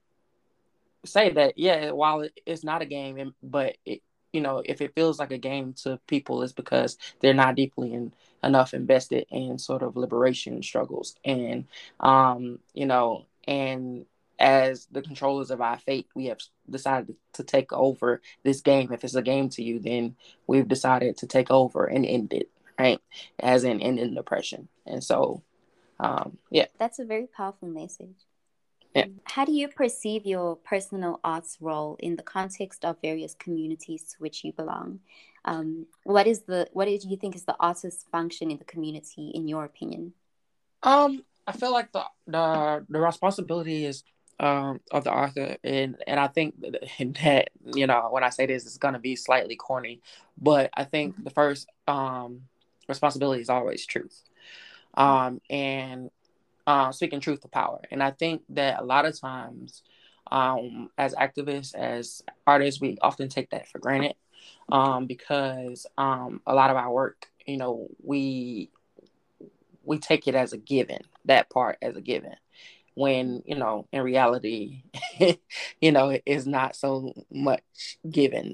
say 1.06 1.30
that 1.32 1.58
yeah 1.58 1.92
while 1.92 2.28
it's 2.46 2.64
not 2.64 2.82
a 2.82 2.86
game 2.86 3.34
but 3.42 3.78
it, 3.86 4.02
you 4.34 4.42
know 4.42 4.62
if 4.66 4.82
it 4.82 4.94
feels 4.96 5.20
like 5.20 5.32
a 5.32 5.38
game 5.38 5.74
to 5.74 6.00
people 6.08 6.44
it's 6.44 6.54
because 6.54 6.98
they're 7.20 7.34
not 7.34 7.56
deeply 7.56 7.94
in, 7.94 8.14
enough 8.44 8.74
invested 8.74 9.26
in 9.32 9.58
sort 9.58 9.82
of 9.84 9.98
liberation 9.98 10.62
struggles. 10.62 11.16
And 11.26 11.66
um 12.00 12.60
you 12.74 12.86
know 12.86 13.26
and 13.48 14.06
as 14.38 14.88
the 14.92 15.02
controllers 15.02 15.52
of 15.52 15.62
our 15.62 15.78
fate 15.80 16.08
we 16.16 16.28
have 16.28 16.40
decided 16.70 17.16
to 17.34 17.44
take 17.44 17.74
over 17.74 18.22
this 18.44 18.62
game. 18.62 18.94
If 18.94 19.04
it's 19.04 19.16
a 19.16 19.22
game 19.22 19.50
to 19.50 19.64
you 19.64 19.80
then 19.80 20.16
we've 20.48 20.68
decided 20.68 21.18
to 21.18 21.28
take 21.28 21.50
over 21.52 21.86
and 21.86 22.06
end 22.06 22.34
it 22.34 22.50
right? 22.78 23.02
As 23.40 23.64
in 23.64 23.82
ending 23.82 24.18
oppression 24.18 24.68
and 24.86 25.04
so 25.04 25.44
um 26.00 26.38
yeah. 26.50 26.68
That's 26.78 27.00
a 27.00 27.06
very 27.06 27.28
powerful 27.28 27.68
message 27.68 28.29
yeah. 28.96 29.06
How 29.24 29.46
do 29.46 29.52
you 29.52 29.68
perceive 29.68 30.26
your 30.26 30.56
personal 30.56 31.20
arts 31.24 31.58
role 31.62 31.96
in 32.00 32.16
the 32.16 32.24
context 32.24 32.84
of 32.84 32.98
various 33.02 33.36
communities 33.36 34.04
to 34.04 34.16
which 34.20 34.44
you 34.44 34.52
belong? 34.54 35.00
Um, 35.46 35.86
what 36.04 36.28
is 36.28 36.42
the 36.42 36.68
what 36.74 36.86
do 36.86 36.92
you 36.92 37.18
think 37.18 37.36
is 37.36 37.44
the 37.44 37.56
artist's 37.60 38.06
function 38.12 38.52
in 38.52 38.58
the 38.58 38.66
community, 38.66 39.32
in 39.34 39.48
your 39.48 39.64
opinion? 39.64 40.14
Um, 40.84 41.24
I 41.48 41.52
feel 41.52 41.72
like 41.72 41.92
the 41.92 42.04
the, 42.28 42.86
the 42.90 43.00
responsibility 43.00 43.86
is 43.86 44.04
um, 44.40 44.80
of 44.92 45.04
the 45.04 45.14
author, 45.14 45.58
and 45.64 45.98
and 46.08 46.20
I 46.20 46.28
think 46.28 46.56
that 47.22 47.50
you 47.74 47.88
know 47.88 48.08
when 48.10 48.24
I 48.24 48.30
say 48.30 48.46
this, 48.48 48.66
it's 48.66 48.78
gonna 48.78 49.00
be 49.00 49.16
slightly 49.16 49.56
corny, 49.56 50.02
but 50.38 50.70
I 50.74 50.84
think 50.84 51.14
mm-hmm. 51.14 51.24
the 51.24 51.30
first 51.32 51.68
um, 51.88 52.42
responsibility 52.88 53.42
is 53.42 53.50
always 53.50 53.86
truth, 53.86 54.24
um, 54.96 55.42
and 55.50 56.10
uh, 56.70 56.92
speaking 56.92 57.20
truth 57.20 57.42
to 57.42 57.48
power. 57.48 57.82
And 57.90 58.04
I 58.04 58.12
think 58.12 58.44
that 58.50 58.80
a 58.80 58.84
lot 58.84 59.06
of 59.08 59.20
times, 59.20 59.82
um, 60.32 60.92
as 61.00 61.16
activists, 61.16 61.74
as 61.74 62.22
artists, 62.46 62.80
we 62.80 62.96
often 63.02 63.28
take 63.28 63.50
that 63.50 63.68
for 63.68 63.80
granted 63.80 64.14
um, 64.72 65.08
because 65.08 65.88
um, 65.98 66.42
a 66.46 66.54
lot 66.54 66.70
of 66.70 66.78
our 66.78 66.92
work, 66.92 67.26
you 67.48 67.58
know, 67.58 67.88
we 68.04 68.70
we 69.84 69.98
take 69.98 70.28
it 70.28 70.36
as 70.36 70.54
a 70.54 70.60
given, 70.60 71.00
that 71.26 71.50
part 71.50 71.80
as 71.82 71.96
a 71.96 72.02
given, 72.02 72.36
when 72.94 73.42
you 73.48 73.56
know, 73.56 73.88
in 73.92 74.04
reality, 74.04 74.84
you 75.82 75.92
know, 75.92 76.10
it 76.10 76.22
is 76.28 76.46
not 76.46 76.76
so 76.76 77.14
much 77.32 77.98
given 78.08 78.54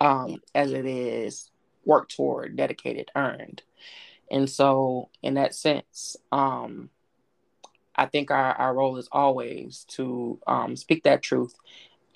um, 0.00 0.40
as 0.54 0.72
it 0.72 0.86
is 0.86 1.50
work 1.84 2.08
toward, 2.08 2.54
dedicated, 2.54 3.10
earned. 3.16 3.62
And 4.30 4.48
so, 4.48 5.08
in 5.24 5.34
that 5.34 5.56
sense, 5.56 6.16
um, 6.30 6.90
I 7.98 8.06
think 8.06 8.30
our, 8.30 8.52
our 8.54 8.74
role 8.74 8.96
is 8.96 9.08
always 9.12 9.84
to 9.90 10.38
um, 10.46 10.76
speak 10.76 11.02
that 11.04 11.22
truth 11.22 11.54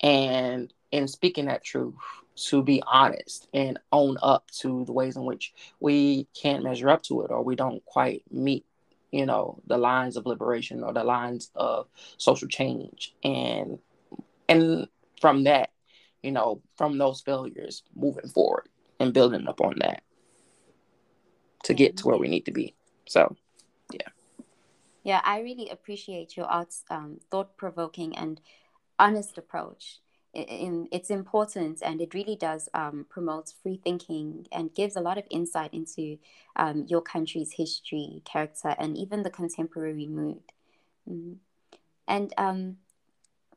and 0.01 0.73
in 0.91 1.07
speaking 1.07 1.45
that 1.45 1.63
truth 1.63 1.93
to 2.35 2.63
be 2.63 2.81
honest 2.87 3.47
and 3.53 3.77
own 3.91 4.17
up 4.23 4.49
to 4.49 4.85
the 4.85 4.91
ways 4.91 5.15
in 5.15 5.25
which 5.25 5.53
we 5.79 6.27
can't 6.33 6.63
measure 6.63 6.89
up 6.89 7.03
to 7.03 7.21
it 7.21 7.31
or 7.31 7.43
we 7.43 7.55
don't 7.55 7.85
quite 7.85 8.23
meet 8.31 8.65
you 9.13 9.27
know 9.27 9.61
the 9.67 9.77
lines 9.77 10.17
of 10.17 10.25
liberation 10.25 10.83
or 10.83 10.91
the 10.91 11.03
lines 11.03 11.51
of 11.55 11.87
social 12.17 12.47
change. 12.47 13.13
And 13.23 13.77
and 14.49 14.87
from 15.21 15.43
that 15.43 15.69
you 16.23 16.31
know 16.31 16.61
from 16.75 16.97
those 16.97 17.21
failures 17.21 17.83
moving 17.95 18.27
forward 18.27 18.67
and 18.99 19.13
building 19.13 19.45
upon 19.47 19.75
that 19.79 20.01
to 21.65 21.73
get 21.73 21.97
to 21.97 22.07
where 22.07 22.17
we 22.17 22.27
need 22.27 22.45
to 22.45 22.51
be. 22.51 22.73
So 23.05 23.35
yeah, 25.03 25.21
I 25.23 25.41
really 25.41 25.69
appreciate 25.69 26.37
your 26.37 26.45
art's 26.45 26.83
um, 26.89 27.19
thought 27.29 27.57
provoking 27.57 28.17
and 28.17 28.39
honest 28.97 29.37
approach. 29.37 29.99
In, 30.33 30.87
it's 30.91 31.11
important 31.11 31.83
and 31.85 32.01
it 32.01 32.15
really 32.15 32.35
does 32.35 32.67
um, 32.73 33.05
promote 33.07 33.53
free 33.61 33.79
thinking 33.83 34.47
and 34.51 34.73
gives 34.73 34.95
a 34.95 35.01
lot 35.01 35.19
of 35.19 35.25
insight 35.29 35.71
into 35.73 36.17
um, 36.55 36.85
your 36.87 37.01
country's 37.01 37.51
history, 37.51 38.23
character, 38.25 38.75
and 38.79 38.97
even 38.97 39.21
the 39.21 39.29
contemporary 39.29 40.07
mood. 40.07 40.41
Mm. 41.07 41.35
And 42.07 42.33
um, 42.37 42.77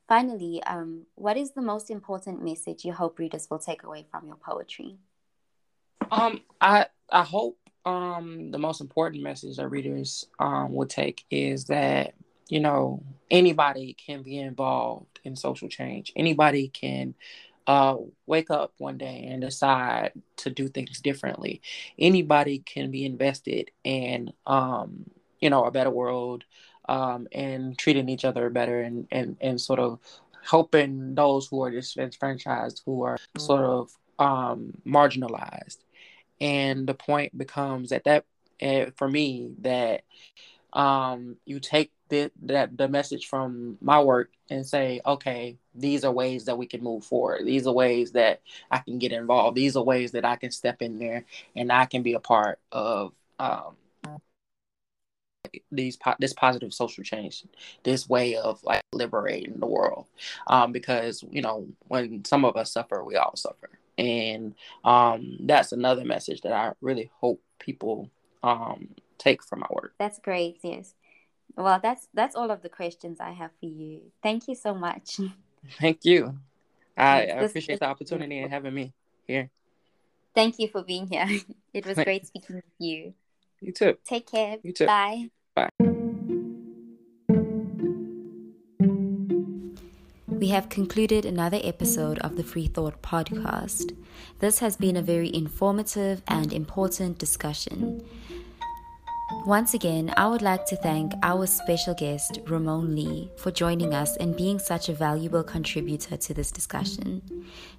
finally, 0.07 0.63
um, 0.65 1.07
what 1.15 1.39
is 1.39 1.53
the 1.53 1.63
most 1.63 1.91
important 1.91 2.45
message 2.45 2.85
you 2.85 2.93
hope 2.93 3.19
readers 3.19 3.49
will 3.51 3.59
take 3.59 3.83
away 3.83 4.05
from 4.11 4.27
your 4.27 4.37
poetry? 4.37 4.99
Um, 6.11 6.43
I 6.61 6.87
I 7.11 7.23
hope 7.23 7.59
um, 7.87 8.51
the 8.51 8.59
most 8.59 8.81
important 8.81 9.23
message 9.23 9.57
that 9.57 9.69
readers 9.69 10.27
um, 10.41 10.73
would 10.73 10.91
take 10.91 11.25
is 11.31 11.67
that 11.67 12.15
you 12.49 12.61
know 12.61 13.03
anybody 13.31 13.95
can 13.95 14.23
be 14.23 14.39
involved 14.39 15.21
in 15.25 15.37
social 15.37 15.69
change. 15.69 16.13
Anybody 16.17 16.69
can 16.69 17.15
uh, 17.67 17.97
wake 18.27 18.51
up 18.51 18.73
one 18.79 18.99
day 18.99 19.29
and 19.31 19.41
decide 19.41 20.13
to 20.37 20.51
do 20.51 20.69
things 20.69 21.01
differently. 21.01 21.63
Anybody 21.99 22.59
can 22.59 22.91
be 22.91 23.07
invested 23.07 23.71
in 23.85 24.33
um, 24.47 25.09
you 25.41 25.49
know 25.49 25.65
a 25.65 25.71
better 25.71 25.91
world 25.91 26.45
um, 26.89 27.29
and 27.31 27.79
treating 27.79 28.09
each 28.09 28.25
other 28.25 28.51
better 28.51 28.81
and 28.81 29.07
and 29.13 29.37
and 29.41 29.61
sort 29.61 29.79
of 29.79 30.01
helping 30.43 31.15
those 31.15 31.47
who 31.47 31.63
are 31.63 31.71
disenfranchised, 31.71 32.83
who 32.85 33.03
are 33.03 33.19
sort 33.39 33.63
of 33.63 33.91
um, 34.19 34.73
marginalized 34.85 35.79
and 36.41 36.87
the 36.87 36.95
point 36.95 37.37
becomes 37.37 37.93
at 37.93 38.05
that 38.05 38.25
uh, 38.63 38.87
for 38.97 39.09
me 39.09 39.51
that 39.61 40.03
um, 40.73 41.37
you 41.45 41.61
take 41.61 41.93
the, 42.09 42.31
that 42.43 42.77
the 42.77 42.89
message 42.89 43.27
from 43.27 43.79
my 43.81 44.01
work 44.01 44.31
and 44.51 44.67
say 44.67 45.01
okay 45.05 45.57
these 45.75 46.05
are 46.05 46.13
ways 46.13 46.47
that 46.47 46.57
we 46.59 46.67
can 46.67 46.83
move 46.83 47.05
forward. 47.05 47.45
These 47.45 47.67
are 47.67 47.73
ways 47.73 48.13
that 48.13 48.41
i 48.71 48.79
can 48.79 48.99
get 48.99 49.13
involved. 49.13 49.57
These 49.57 49.77
are 49.77 49.83
ways 49.83 50.13
that 50.13 50.25
i 50.25 50.37
can 50.37 50.51
step 50.51 50.83
in 50.83 50.99
there 50.99 51.25
and 51.55 51.71
i 51.71 51.85
can 51.87 52.03
be 52.03 52.15
a 52.15 52.21
part 52.21 52.59
of 52.73 53.13
um, 53.39 53.77
these 55.71 55.99
this 56.19 56.33
positive 56.33 56.75
social 56.75 57.05
change 57.05 57.45
this 57.85 58.09
way 58.09 58.37
of 58.37 58.63
like 58.65 58.83
liberating 58.93 59.59
the 59.59 59.67
world. 59.67 60.07
Um, 60.47 60.73
because 60.73 61.25
you 61.31 61.43
know 61.43 61.69
when 61.89 62.25
some 62.25 62.45
of 62.45 62.57
us 62.57 62.73
suffer 62.73 63.05
we 63.05 63.17
all 63.17 63.37
suffer 63.37 63.76
and 63.99 64.55
um, 64.85 65.39
that's 65.41 65.73
another 65.73 66.05
message 66.05 66.43
that 66.43 66.53
I 66.53 66.73
really 66.81 67.11
hope 67.15 67.43
people 67.59 68.11
um, 68.43 68.89
take 69.19 69.43
from 69.43 69.61
my 69.61 69.67
work. 69.71 69.95
That's 69.99 70.19
great. 70.19 70.59
Yes. 70.63 70.95
Well, 71.57 71.81
that's 71.83 72.09
that's 72.13 72.37
all 72.37 72.51
of 72.51 72.63
the 72.63 72.69
questions 72.69 73.19
I 73.21 73.31
have 73.31 73.51
for 73.61 73.67
you. 73.67 74.01
Thank 74.23 74.49
you 74.49 74.55
so 74.55 74.75
much. 74.75 75.19
Thank 75.81 76.05
you. 76.05 76.39
I, 76.97 77.23
I 77.23 77.45
appreciate 77.45 77.81
the 77.81 77.87
opportunity 77.87 78.39
and 78.39 78.51
having 78.51 78.75
me 78.75 78.93
here. 79.27 79.51
Thank 80.35 80.59
you 80.59 80.69
for 80.69 80.83
being 80.83 81.07
here. 81.07 81.27
It 81.75 81.85
was 81.85 81.97
great 81.97 82.27
speaking 82.27 82.57
with 82.57 82.65
you. 82.79 83.13
You 83.61 83.71
too. 83.71 83.99
Take 84.03 84.31
care. 84.31 84.57
You 84.63 84.73
too. 84.73 84.87
Bye. 84.87 85.29
Bye. 85.55 85.96
We 90.39 90.49
have 90.49 90.69
concluded 90.69 91.25
another 91.25 91.59
episode 91.65 92.19
of 92.19 92.37
the 92.37 92.45
Free 92.45 92.67
Thought 92.67 93.01
podcast. 93.01 93.97
This 94.39 94.59
has 94.59 94.77
been 94.77 94.97
a 94.97 95.03
very 95.03 95.35
informative 95.35 96.23
and 96.29 96.53
important 96.53 97.17
discussion. 97.17 98.05
Once 99.47 99.73
again, 99.73 100.13
I 100.17 100.29
would 100.29 100.43
like 100.43 100.67
to 100.67 100.77
thank 100.77 101.15
our 101.23 101.47
special 101.47 101.95
guest, 101.95 102.41
Ramon 102.47 102.95
Lee, 102.95 103.31
for 103.39 103.51
joining 103.51 103.95
us 103.95 104.15
and 104.19 104.37
being 104.37 104.59
such 104.59 104.91
a 104.91 104.93
valuable 104.93 105.43
contributor 105.43 106.19
to 106.19 106.35
this 106.35 106.51
discussion. 106.51 107.23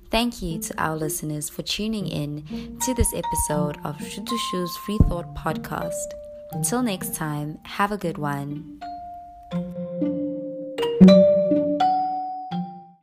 Thank 0.09 0.41
you 0.41 0.59
to 0.59 0.81
our 0.81 0.95
listeners 0.95 1.49
for 1.49 1.61
tuning 1.61 2.07
in 2.07 2.79
to 2.85 2.93
this 2.95 3.13
episode 3.13 3.77
of 3.83 3.97
Shutushu's 3.97 4.75
Free 4.77 4.97
Thought 5.07 5.35
podcast. 5.35 6.07
Until 6.53 6.81
next 6.81 7.13
time, 7.13 7.59
have 7.63 7.91
a 7.91 7.97
good 7.97 8.17
one. 8.17 8.79